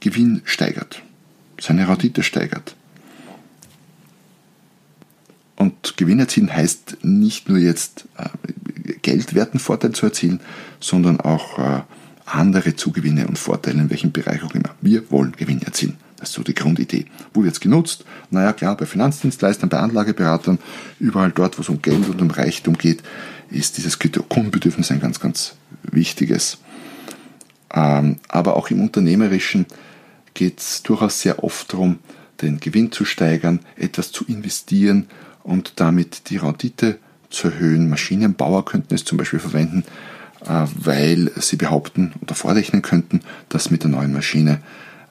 Gewinn 0.00 0.42
steigert, 0.44 1.02
seine 1.60 1.88
Rendite 1.88 2.22
steigert. 2.22 2.76
Und 5.56 5.96
Gewinn 5.96 6.20
erzielen 6.20 6.52
heißt 6.52 6.98
nicht 7.02 7.48
nur 7.48 7.58
jetzt 7.58 8.06
äh, 8.18 8.92
geldwerten 9.02 9.58
Vorteil 9.58 9.92
zu 9.92 10.06
erzielen, 10.06 10.40
sondern 10.80 11.20
auch 11.20 11.58
äh, 11.58 11.82
andere 12.26 12.76
Zugewinne 12.76 13.26
und 13.26 13.38
Vorteile, 13.38 13.80
in 13.80 13.90
welchem 13.90 14.12
Bereich 14.12 14.42
auch 14.42 14.54
immer. 14.54 14.74
Wir 14.80 15.10
wollen 15.10 15.32
Gewinn 15.32 15.62
erzielen. 15.62 15.96
Das 16.18 16.30
ist 16.30 16.34
so 16.34 16.42
die 16.42 16.54
Grundidee. 16.54 17.06
Wo 17.34 17.44
wird 17.44 17.54
es 17.54 17.60
genutzt? 17.60 18.04
Naja, 18.30 18.52
klar, 18.52 18.76
bei 18.76 18.86
Finanzdienstleistern, 18.86 19.68
bei 19.68 19.78
Anlageberatern, 19.78 20.58
überall 20.98 21.30
dort, 21.30 21.58
wo 21.58 21.62
es 21.62 21.68
um 21.68 21.82
Geld 21.82 22.08
und 22.08 22.20
um 22.20 22.30
Reichtum 22.30 22.76
geht, 22.78 23.02
ist 23.50 23.76
dieses 23.76 23.98
Kundenbedürfnis 23.98 24.90
ein 24.90 25.00
ganz, 25.00 25.20
ganz 25.20 25.54
wichtiges. 25.82 26.58
Ähm, 27.72 28.16
aber 28.28 28.56
auch 28.56 28.70
im 28.70 28.80
Unternehmerischen 28.80 29.66
geht 30.34 30.60
es 30.60 30.82
durchaus 30.82 31.20
sehr 31.20 31.44
oft 31.44 31.72
darum, 31.72 31.98
den 32.42 32.60
Gewinn 32.60 32.92
zu 32.92 33.04
steigern, 33.04 33.60
etwas 33.76 34.12
zu 34.12 34.24
investieren 34.24 35.06
und 35.46 35.74
damit 35.76 36.28
die 36.28 36.36
Rendite 36.36 36.98
zu 37.30 37.48
erhöhen. 37.48 37.88
Maschinenbauer 37.88 38.64
könnten 38.64 38.94
es 38.94 39.04
zum 39.04 39.16
Beispiel 39.16 39.38
verwenden, 39.38 39.84
äh, 40.44 40.66
weil 40.74 41.30
sie 41.36 41.56
behaupten 41.56 42.12
oder 42.20 42.34
vorrechnen 42.34 42.82
könnten, 42.82 43.20
dass 43.48 43.70
mit 43.70 43.84
der 43.84 43.90
neuen 43.90 44.12
Maschine, 44.12 44.60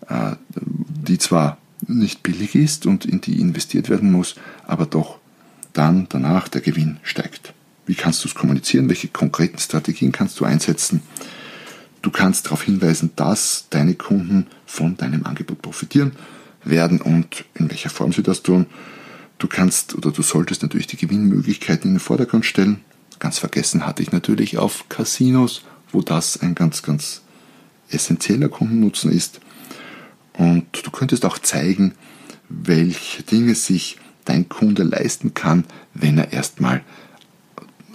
äh, 0.09 0.33
die 0.55 1.17
zwar 1.17 1.57
nicht 1.87 2.21
billig 2.21 2.55
ist 2.55 2.85
und 2.85 3.05
in 3.05 3.21
die 3.21 3.39
investiert 3.39 3.89
werden 3.89 4.11
muss, 4.11 4.35
aber 4.67 4.85
doch 4.85 5.19
dann 5.73 6.07
danach 6.09 6.47
der 6.47 6.61
Gewinn 6.61 6.97
steigt. 7.03 7.53
Wie 7.85 7.95
kannst 7.95 8.23
du 8.23 8.27
es 8.27 8.35
kommunizieren? 8.35 8.89
Welche 8.89 9.07
konkreten 9.07 9.59
Strategien 9.59 10.11
kannst 10.11 10.39
du 10.39 10.45
einsetzen? 10.45 11.01
Du 12.01 12.11
kannst 12.11 12.45
darauf 12.45 12.63
hinweisen, 12.63 13.11
dass 13.15 13.67
deine 13.69 13.95
Kunden 13.95 14.47
von 14.65 14.97
deinem 14.97 15.25
Angebot 15.25 15.61
profitieren 15.61 16.13
werden 16.63 17.01
und 17.01 17.45
in 17.53 17.69
welcher 17.69 17.89
Form 17.89 18.11
sie 18.11 18.23
das 18.23 18.41
tun. 18.41 18.65
Du 19.45 19.49
kannst 19.55 19.93
oder 19.93 20.09
du 20.09 20.23
solltest 20.23 20.63
natürlich 20.63 20.87
die 20.87 20.97
Gewinnmöglichkeiten 20.97 21.91
in 21.91 21.93
den 21.97 21.99
Vordergrund 21.99 22.47
stellen. 22.47 22.81
Ganz 23.19 23.37
vergessen 23.37 23.85
hatte 23.85 24.01
ich 24.01 24.11
natürlich 24.11 24.57
auf 24.57 24.89
Casinos, 24.89 25.61
wo 25.91 26.01
das 26.01 26.41
ein 26.41 26.55
ganz, 26.55 26.81
ganz 26.81 27.21
essentieller 27.91 28.49
Kundennutzen 28.49 29.11
ist. 29.11 29.39
Und 30.33 30.65
du 30.83 30.89
könntest 30.89 31.25
auch 31.25 31.37
zeigen, 31.37 31.93
welche 32.49 33.21
Dinge 33.21 33.53
sich 33.53 33.99
dein 34.25 34.49
Kunde 34.49 34.81
leisten 34.81 35.35
kann, 35.35 35.65
wenn 35.93 36.17
er 36.17 36.33
erstmal 36.33 36.81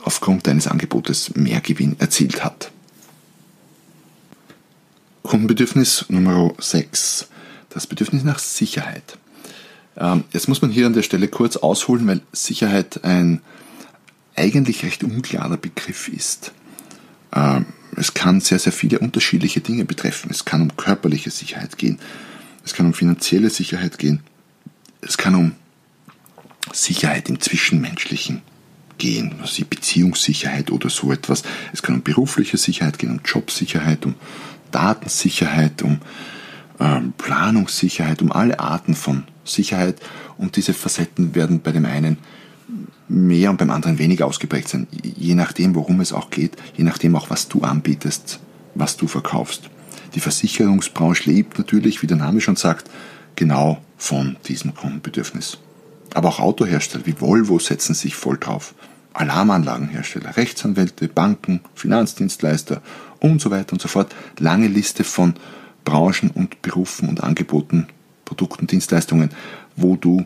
aufgrund 0.05 0.47
deines 0.47 0.69
Angebotes 0.69 1.35
mehr 1.35 1.61
Gewinn 1.61 1.97
erzielt 1.99 2.45
hat. 2.45 2.71
Kundenbedürfnis 5.25 6.05
Nummer 6.11 6.55
6. 6.61 7.27
Das 7.71 7.89
Bedürfnis 7.89 8.23
nach 8.23 8.39
Sicherheit. 8.39 9.19
Ähm, 10.01 10.25
jetzt 10.33 10.49
muss 10.49 10.63
man 10.63 10.71
hier 10.71 10.87
an 10.87 10.95
der 10.95 11.03
Stelle 11.03 11.29
kurz 11.29 11.57
ausholen, 11.57 12.07
weil 12.07 12.23
Sicherheit 12.33 13.05
ein 13.05 13.41
eigentlich 14.35 14.83
recht 14.83 15.05
unklarer 15.05 15.59
Begriff 15.59 16.09
ist. 16.09 16.53
Ähm, 17.35 17.67
es 17.97 18.15
kann 18.15 18.41
sehr, 18.41 18.59
sehr 18.59 18.73
viele 18.73 18.99
unterschiedliche 18.99 19.61
Dinge 19.61 19.85
betreffen. 19.85 20.31
Es 20.31 20.45
kann 20.45 20.63
um 20.63 20.77
körperliche 20.77 21.31
Sicherheit 21.31 21.77
gehen. 21.77 21.99
Es 22.65 22.73
kann 22.73 22.87
um 22.87 22.95
finanzielle 22.95 23.51
Sicherheit 23.51 23.99
gehen. 23.99 24.21
Es 25.03 25.19
kann 25.19 25.35
um 25.35 25.53
Sicherheit 26.73 27.29
im 27.29 27.41
Zwischenmenschlichen 27.41 28.43
gehen, 28.99 29.35
also 29.41 29.65
Beziehungssicherheit 29.65 30.71
oder 30.71 30.89
so 30.89 31.11
etwas. 31.11 31.43
Es 31.73 31.83
kann 31.83 31.97
um 31.97 32.03
berufliche 32.03 32.59
Sicherheit 32.59 32.99
gehen, 32.99 33.11
um 33.11 33.21
Jobsicherheit, 33.25 34.07
um 34.07 34.15
Datensicherheit, 34.71 35.83
um 35.83 36.01
ähm, 36.81 37.13
Planungssicherheit, 37.19 38.23
um 38.23 38.33
alle 38.33 38.59
Arten 38.59 38.95
von 38.95 39.25
Sicherheit. 39.45 40.01
Und 40.39 40.57
diese 40.57 40.75
Facetten 40.75 41.35
werden 41.35 41.61
bei 41.61 41.73
dem 41.73 41.85
einen 41.85 42.19
mehr 43.09 43.51
und 43.51 43.57
beim 43.57 43.71
anderen 43.71 43.99
weniger 43.99 44.27
ausgeprägt 44.27 44.69
sein, 44.69 44.87
je 44.91 45.35
nachdem, 45.35 45.75
worum 45.75 46.01
es 46.01 46.13
auch 46.13 46.31
geht, 46.31 46.57
je 46.77 46.85
nachdem 46.85 47.17
auch, 47.17 47.29
was 47.29 47.49
du 47.49 47.63
anbietest, 47.63 48.41
was 48.75 48.97
du 48.97 49.09
verkaufst. 49.09 49.69
Die 50.15 50.21
Versicherungsbranche 50.21 51.29
lebt 51.31 51.59
natürlich, 51.59 52.03
wie 52.03 52.07
der 52.07 52.17
Name 52.17 52.41
schon 52.41 52.57
sagt, 52.57 52.89
genau 53.37 53.83
von 53.97 54.37
diesem 54.47 54.75
Kundenbedürfnis. 54.75 55.59
Aber 56.15 56.29
auch 56.29 56.41
Autohersteller 56.41 57.07
wie 57.07 57.21
Volvo 57.21 57.59
setzen 57.59 57.95
sich 57.95 58.15
voll 58.15 58.39
drauf. 58.39 58.75
Alarmanlagenhersteller, 59.13 60.37
Rechtsanwälte, 60.37 61.09
Banken, 61.09 61.61
Finanzdienstleister 61.75 62.81
und 63.19 63.41
so 63.41 63.51
weiter 63.51 63.73
und 63.73 63.83
so 63.83 63.89
fort. 63.89 64.15
Lange 64.39 64.69
Liste 64.69 65.05
von 65.05 65.35
Branchen 65.85 66.31
und 66.31 66.63
Berufen 66.63 67.09
und 67.09 67.23
Angeboten, 67.23 67.89
Produkten, 68.25 68.67
Dienstleistungen, 68.67 69.31
wo 69.77 69.97
du 69.97 70.25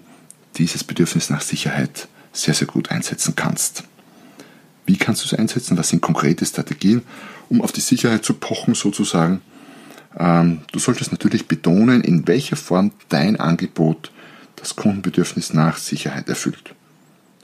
dieses 0.56 0.84
Bedürfnis 0.84 1.30
nach 1.30 1.40
Sicherheit 1.40 2.08
sehr, 2.32 2.54
sehr 2.54 2.66
gut 2.66 2.90
einsetzen 2.90 3.34
kannst. 3.36 3.84
Wie 4.86 4.96
kannst 4.96 5.22
du 5.22 5.26
es 5.26 5.38
einsetzen? 5.38 5.78
Was 5.78 5.88
sind 5.88 6.02
konkrete 6.02 6.44
Strategien, 6.44 7.02
um 7.48 7.62
auf 7.62 7.72
die 7.72 7.80
Sicherheit 7.80 8.24
zu 8.24 8.34
pochen 8.34 8.74
sozusagen? 8.74 9.40
Ähm, 10.18 10.60
du 10.72 10.78
solltest 10.78 11.12
natürlich 11.12 11.48
betonen, 11.48 12.02
in 12.02 12.26
welcher 12.28 12.56
Form 12.56 12.92
dein 13.08 13.40
Angebot 13.40 14.12
das 14.56 14.76
Kundenbedürfnis 14.76 15.54
nach 15.54 15.78
Sicherheit 15.78 16.28
erfüllt. 16.28 16.74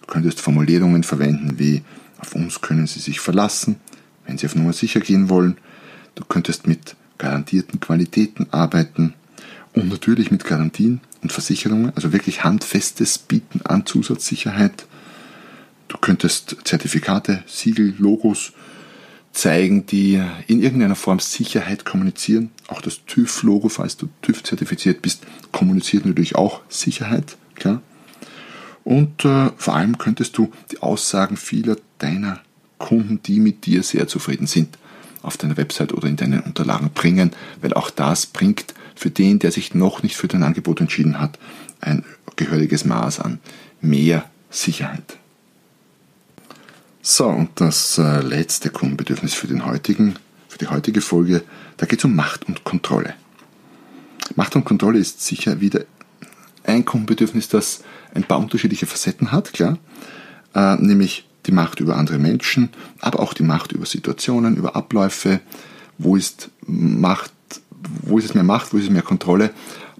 Du 0.02 0.06
könntest 0.06 0.40
Formulierungen 0.40 1.02
verwenden 1.02 1.58
wie 1.58 1.82
auf 2.18 2.34
uns 2.34 2.60
können 2.60 2.86
Sie 2.86 3.00
sich 3.00 3.18
verlassen, 3.20 3.76
wenn 4.26 4.36
Sie 4.36 4.46
auf 4.46 4.54
Nummer 4.54 4.72
sicher 4.72 5.00
gehen 5.00 5.30
wollen. 5.30 5.56
Du 6.14 6.24
könntest 6.24 6.66
mit 6.66 6.96
garantierten 7.20 7.78
Qualitäten 7.78 8.48
arbeiten 8.50 9.14
und 9.74 9.88
natürlich 9.88 10.30
mit 10.30 10.44
Garantien 10.44 11.00
und 11.22 11.32
Versicherungen, 11.32 11.92
also 11.94 12.12
wirklich 12.12 12.42
handfestes 12.42 13.18
Bieten 13.18 13.60
an 13.62 13.86
Zusatzsicherheit. 13.86 14.86
Du 15.86 15.98
könntest 15.98 16.56
Zertifikate, 16.64 17.44
Siegel, 17.46 17.94
Logos 17.98 18.52
zeigen, 19.32 19.86
die 19.86 20.20
in 20.48 20.62
irgendeiner 20.62 20.96
Form 20.96 21.20
Sicherheit 21.20 21.84
kommunizieren. 21.84 22.50
Auch 22.66 22.80
das 22.80 23.04
TÜV-Logo, 23.04 23.68
falls 23.68 23.96
du 23.96 24.08
TÜV-zertifiziert 24.22 25.02
bist, 25.02 25.22
kommuniziert 25.52 26.06
natürlich 26.06 26.34
auch 26.34 26.62
Sicherheit, 26.68 27.36
klar. 27.54 27.82
Und 28.82 29.24
äh, 29.24 29.50
vor 29.56 29.76
allem 29.76 29.98
könntest 29.98 30.38
du 30.38 30.50
die 30.72 30.82
Aussagen 30.82 31.36
vieler 31.36 31.76
deiner 31.98 32.40
Kunden, 32.78 33.20
die 33.22 33.38
mit 33.38 33.66
dir 33.66 33.82
sehr 33.82 34.08
zufrieden 34.08 34.46
sind, 34.46 34.78
auf 35.22 35.36
deiner 35.36 35.56
Website 35.56 35.92
oder 35.92 36.08
in 36.08 36.16
deinen 36.16 36.40
Unterlagen 36.40 36.90
bringen, 36.90 37.32
weil 37.60 37.74
auch 37.74 37.90
das 37.90 38.26
bringt 38.26 38.74
für 38.94 39.10
den, 39.10 39.38
der 39.38 39.52
sich 39.52 39.74
noch 39.74 40.02
nicht 40.02 40.16
für 40.16 40.28
dein 40.28 40.42
Angebot 40.42 40.80
entschieden 40.80 41.20
hat, 41.20 41.38
ein 41.80 42.04
gehöriges 42.36 42.84
Maß 42.84 43.20
an 43.20 43.38
mehr 43.80 44.24
Sicherheit. 44.50 45.18
So, 47.02 47.26
und 47.26 47.48
das 47.54 47.96
äh, 47.98 48.20
letzte 48.20 48.70
Kundenbedürfnis 48.70 49.32
für, 49.32 49.46
den 49.46 49.64
heutigen, 49.64 50.16
für 50.48 50.58
die 50.58 50.68
heutige 50.68 51.00
Folge, 51.00 51.42
da 51.78 51.86
geht 51.86 52.00
es 52.00 52.04
um 52.04 52.14
Macht 52.14 52.46
und 52.46 52.64
Kontrolle. 52.64 53.14
Macht 54.36 54.54
und 54.54 54.64
Kontrolle 54.64 54.98
ist 54.98 55.22
sicher 55.22 55.60
wieder 55.60 55.84
ein 56.64 56.84
Kundenbedürfnis, 56.84 57.48
das 57.48 57.82
ein 58.14 58.24
paar 58.24 58.38
unterschiedliche 58.38 58.86
Facetten 58.86 59.32
hat, 59.32 59.52
klar, 59.52 59.78
äh, 60.54 60.76
nämlich 60.76 61.26
die 61.46 61.52
Macht 61.52 61.80
über 61.80 61.96
andere 61.96 62.18
Menschen, 62.18 62.70
aber 63.00 63.20
auch 63.20 63.34
die 63.34 63.42
Macht 63.42 63.72
über 63.72 63.86
Situationen, 63.86 64.56
über 64.56 64.76
Abläufe. 64.76 65.40
Wo 65.98 66.16
ist 66.16 66.50
Macht, 66.66 67.32
wo 68.02 68.18
ist 68.18 68.24
es 68.26 68.34
mehr 68.34 68.44
Macht, 68.44 68.72
wo 68.72 68.78
ist 68.78 68.84
es 68.84 68.90
mehr 68.90 69.02
Kontrolle? 69.02 69.50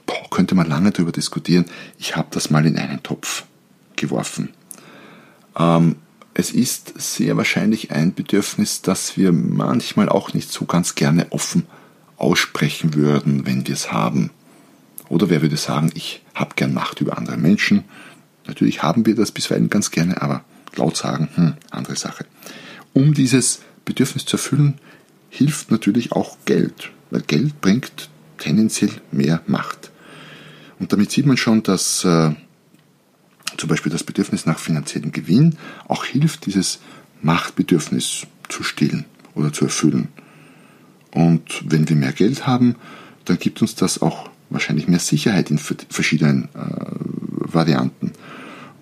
Boah, 0.06 0.30
könnte 0.30 0.54
man 0.54 0.68
lange 0.68 0.90
darüber 0.90 1.12
diskutieren. 1.12 1.66
Ich 1.98 2.16
habe 2.16 2.28
das 2.30 2.50
mal 2.50 2.66
in 2.66 2.76
einen 2.76 3.02
Topf 3.02 3.44
geworfen. 3.96 4.50
Ähm, 5.58 5.96
es 6.34 6.52
ist 6.52 6.94
sehr 6.96 7.36
wahrscheinlich 7.36 7.90
ein 7.90 8.14
Bedürfnis, 8.14 8.82
das 8.82 9.16
wir 9.16 9.32
manchmal 9.32 10.08
auch 10.08 10.32
nicht 10.32 10.50
so 10.50 10.64
ganz 10.64 10.94
gerne 10.94 11.26
offen 11.30 11.66
aussprechen 12.16 12.94
würden, 12.94 13.46
wenn 13.46 13.66
wir 13.66 13.74
es 13.74 13.92
haben. 13.92 14.30
Oder 15.08 15.28
wer 15.28 15.42
würde 15.42 15.56
sagen, 15.56 15.90
ich 15.94 16.22
habe 16.34 16.54
gern 16.54 16.72
Macht 16.72 17.00
über 17.00 17.18
andere 17.18 17.36
Menschen? 17.36 17.84
Natürlich 18.46 18.82
haben 18.82 19.06
wir 19.06 19.14
das 19.14 19.32
bisweilen 19.32 19.70
ganz 19.70 19.90
gerne, 19.90 20.22
aber 20.22 20.44
laut 20.76 20.96
sagen, 20.96 21.28
hm, 21.34 21.54
andere 21.70 21.96
Sache. 21.96 22.26
Um 22.92 23.14
dieses 23.14 23.60
Bedürfnis 23.84 24.24
zu 24.24 24.36
erfüllen, 24.36 24.78
hilft 25.28 25.70
natürlich 25.70 26.12
auch 26.12 26.36
Geld, 26.44 26.90
weil 27.10 27.22
Geld 27.22 27.60
bringt 27.60 28.08
tendenziell 28.38 28.90
mehr 29.12 29.42
Macht. 29.46 29.90
Und 30.78 30.92
damit 30.92 31.10
sieht 31.10 31.26
man 31.26 31.36
schon, 31.36 31.62
dass 31.62 32.04
äh, 32.04 32.32
zum 33.56 33.68
Beispiel 33.68 33.92
das 33.92 34.04
Bedürfnis 34.04 34.46
nach 34.46 34.58
finanziellem 34.58 35.12
Gewinn 35.12 35.56
auch 35.86 36.04
hilft, 36.04 36.46
dieses 36.46 36.80
Machtbedürfnis 37.22 38.26
zu 38.48 38.62
stillen 38.62 39.04
oder 39.34 39.52
zu 39.52 39.66
erfüllen. 39.66 40.08
Und 41.12 41.62
wenn 41.66 41.88
wir 41.88 41.96
mehr 41.96 42.12
Geld 42.12 42.46
haben, 42.46 42.76
dann 43.24 43.38
gibt 43.38 43.60
uns 43.60 43.74
das 43.74 44.00
auch 44.00 44.30
wahrscheinlich 44.48 44.88
mehr 44.88 44.98
Sicherheit 44.98 45.50
in 45.50 45.58
verschiedenen 45.58 46.44
äh, 46.44 46.48
Varianten. 47.52 48.12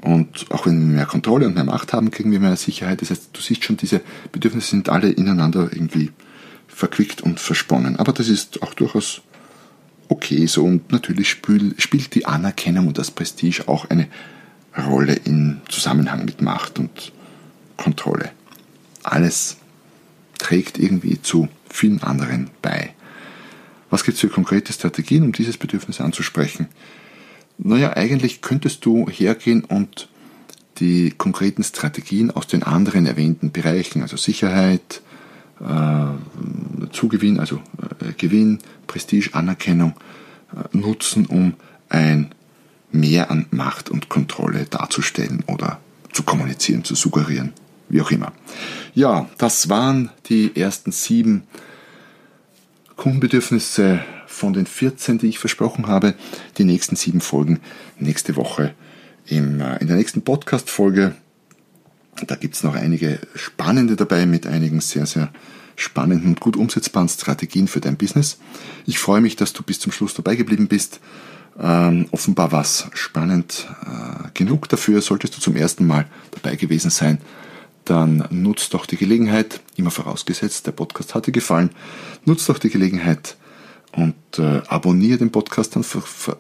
Und 0.00 0.46
auch 0.50 0.66
wenn 0.66 0.78
wir 0.78 0.96
mehr 0.96 1.06
Kontrolle 1.06 1.46
und 1.46 1.54
mehr 1.54 1.64
Macht 1.64 1.92
haben, 1.92 2.10
kriegen 2.10 2.30
wir 2.30 2.40
mehr 2.40 2.56
Sicherheit. 2.56 3.02
Das 3.02 3.10
heißt, 3.10 3.30
du 3.32 3.40
siehst 3.40 3.64
schon, 3.64 3.76
diese 3.76 4.00
Bedürfnisse 4.30 4.70
sind 4.70 4.88
alle 4.88 5.10
ineinander 5.10 5.68
irgendwie 5.72 6.12
verquickt 6.68 7.20
und 7.20 7.40
versponnen. 7.40 7.96
Aber 7.96 8.12
das 8.12 8.28
ist 8.28 8.62
auch 8.62 8.74
durchaus 8.74 9.22
okay 10.08 10.46
so. 10.46 10.64
Und 10.64 10.92
natürlich 10.92 11.28
spielt 11.28 12.14
die 12.14 12.26
Anerkennung 12.26 12.86
und 12.86 12.98
das 12.98 13.10
Prestige 13.10 13.66
auch 13.66 13.90
eine 13.90 14.08
Rolle 14.76 15.14
im 15.14 15.60
Zusammenhang 15.68 16.24
mit 16.24 16.40
Macht 16.40 16.78
und 16.78 17.12
Kontrolle. 17.76 18.30
Alles 19.02 19.56
trägt 20.38 20.78
irgendwie 20.78 21.20
zu 21.20 21.48
vielen 21.68 22.02
anderen 22.02 22.50
bei. 22.62 22.94
Was 23.90 24.04
gibt 24.04 24.16
es 24.16 24.20
für 24.20 24.28
konkrete 24.28 24.72
Strategien, 24.72 25.22
um 25.24 25.32
dieses 25.32 25.56
Bedürfnis 25.56 26.00
anzusprechen? 26.00 26.68
Naja, 27.58 27.96
eigentlich 27.96 28.40
könntest 28.40 28.84
du 28.84 29.08
hergehen 29.08 29.64
und 29.64 30.08
die 30.78 31.10
konkreten 31.10 31.64
Strategien 31.64 32.30
aus 32.30 32.46
den 32.46 32.62
anderen 32.62 33.04
erwähnten 33.04 33.50
Bereichen, 33.50 34.02
also 34.02 34.16
Sicherheit, 34.16 35.02
äh, 35.60 36.86
Zugewinn, 36.92 37.40
also 37.40 37.56
äh, 38.00 38.12
Gewinn, 38.16 38.60
Prestige, 38.86 39.30
Anerkennung, 39.32 39.94
äh, 40.52 40.76
nutzen, 40.76 41.26
um 41.26 41.54
ein 41.88 42.32
Mehr 42.90 43.30
an 43.30 43.46
Macht 43.50 43.90
und 43.90 44.08
Kontrolle 44.08 44.64
darzustellen 44.64 45.44
oder 45.46 45.78
zu 46.12 46.22
kommunizieren, 46.22 46.84
zu 46.84 46.94
suggerieren, 46.94 47.52
wie 47.90 48.00
auch 48.00 48.10
immer. 48.10 48.32
Ja, 48.94 49.28
das 49.36 49.68
waren 49.68 50.10
die 50.30 50.56
ersten 50.56 50.90
sieben 50.90 51.42
Kundenbedürfnisse 52.96 54.00
von 54.28 54.52
den 54.52 54.66
14, 54.66 55.18
die 55.18 55.28
ich 55.28 55.38
versprochen 55.38 55.86
habe. 55.86 56.14
Die 56.58 56.64
nächsten 56.64 56.94
sieben 56.94 57.20
Folgen 57.20 57.60
nächste 57.98 58.36
Woche 58.36 58.74
im, 59.26 59.60
äh, 59.60 59.78
in 59.78 59.88
der 59.88 59.96
nächsten 59.96 60.22
Podcast-Folge. 60.22 61.14
Da 62.26 62.34
gibt 62.36 62.54
es 62.54 62.62
noch 62.62 62.74
einige 62.74 63.18
spannende 63.34 63.96
dabei 63.96 64.26
mit 64.26 64.46
einigen 64.46 64.80
sehr, 64.80 65.06
sehr 65.06 65.30
spannenden 65.76 66.30
und 66.30 66.40
gut 66.40 66.56
umsetzbaren 66.56 67.08
Strategien 67.08 67.68
für 67.68 67.80
dein 67.80 67.96
Business. 67.96 68.38
Ich 68.84 68.98
freue 68.98 69.20
mich, 69.20 69.36
dass 69.36 69.52
du 69.52 69.62
bis 69.62 69.78
zum 69.78 69.92
Schluss 69.92 70.14
dabei 70.14 70.36
geblieben 70.36 70.68
bist. 70.68 71.00
Ähm, 71.58 72.06
offenbar 72.10 72.52
war 72.52 72.62
es 72.62 72.88
spannend 72.92 73.68
äh, 73.84 74.28
genug 74.34 74.68
dafür. 74.68 75.00
Solltest 75.00 75.36
du 75.36 75.40
zum 75.40 75.56
ersten 75.56 75.86
Mal 75.86 76.06
dabei 76.32 76.56
gewesen 76.56 76.90
sein, 76.90 77.18
dann 77.84 78.26
nutzt 78.30 78.74
doch 78.74 78.84
die 78.84 78.96
Gelegenheit, 78.96 79.60
immer 79.76 79.90
vorausgesetzt, 79.90 80.66
der 80.66 80.72
Podcast 80.72 81.14
hat 81.14 81.26
dir 81.26 81.32
gefallen, 81.32 81.70
nutzt 82.24 82.48
doch 82.48 82.58
die 82.58 82.70
Gelegenheit 82.70 83.36
und 83.92 84.14
äh, 84.38 84.62
abonniere 84.68 85.18
den 85.18 85.32
Podcast, 85.32 85.74
dann 85.76 85.84
ver, 85.84 86.02
ver, 86.02 86.36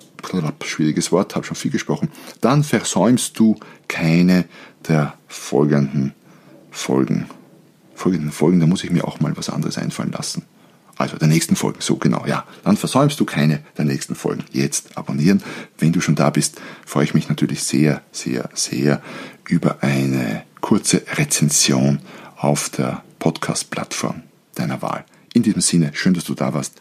schwieriges 0.64 1.12
Wort, 1.12 1.34
habe 1.34 1.46
schon 1.46 1.56
viel 1.56 1.70
gesprochen, 1.70 2.10
dann 2.40 2.62
versäumst 2.62 3.38
du 3.38 3.58
keine 3.88 4.44
der 4.88 5.14
folgenden 5.26 6.14
Folgen. 6.70 7.26
Folgenden 7.94 8.30
Folgen, 8.30 8.60
da 8.60 8.66
muss 8.66 8.84
ich 8.84 8.90
mir 8.90 9.04
auch 9.04 9.20
mal 9.20 9.36
was 9.36 9.50
anderes 9.50 9.78
einfallen 9.78 10.12
lassen. 10.12 10.44
Also 10.98 11.16
der 11.16 11.28
nächsten 11.28 11.54
Folgen, 11.54 11.80
so 11.80 11.96
genau, 11.96 12.26
ja. 12.26 12.44
Dann 12.64 12.76
versäumst 12.76 13.20
du 13.20 13.24
keine 13.24 13.60
der 13.76 13.84
nächsten 13.84 14.16
Folgen. 14.16 14.44
Jetzt 14.52 14.98
abonnieren. 14.98 15.42
Wenn 15.78 15.92
du 15.92 16.00
schon 16.00 16.16
da 16.16 16.30
bist, 16.30 16.60
freue 16.84 17.04
ich 17.04 17.14
mich 17.14 17.28
natürlich 17.28 17.62
sehr, 17.62 18.02
sehr, 18.10 18.50
sehr 18.54 19.00
über 19.48 19.82
eine 19.82 20.42
kurze 20.60 21.02
Rezension 21.14 22.00
auf 22.36 22.68
der 22.70 23.02
Podcast-Plattform 23.20 24.22
deiner 24.56 24.82
Wahl. 24.82 25.04
In 25.34 25.44
diesem 25.44 25.60
Sinne, 25.60 25.92
schön, 25.94 26.14
dass 26.14 26.24
du 26.24 26.34
da 26.34 26.52
warst. 26.52 26.80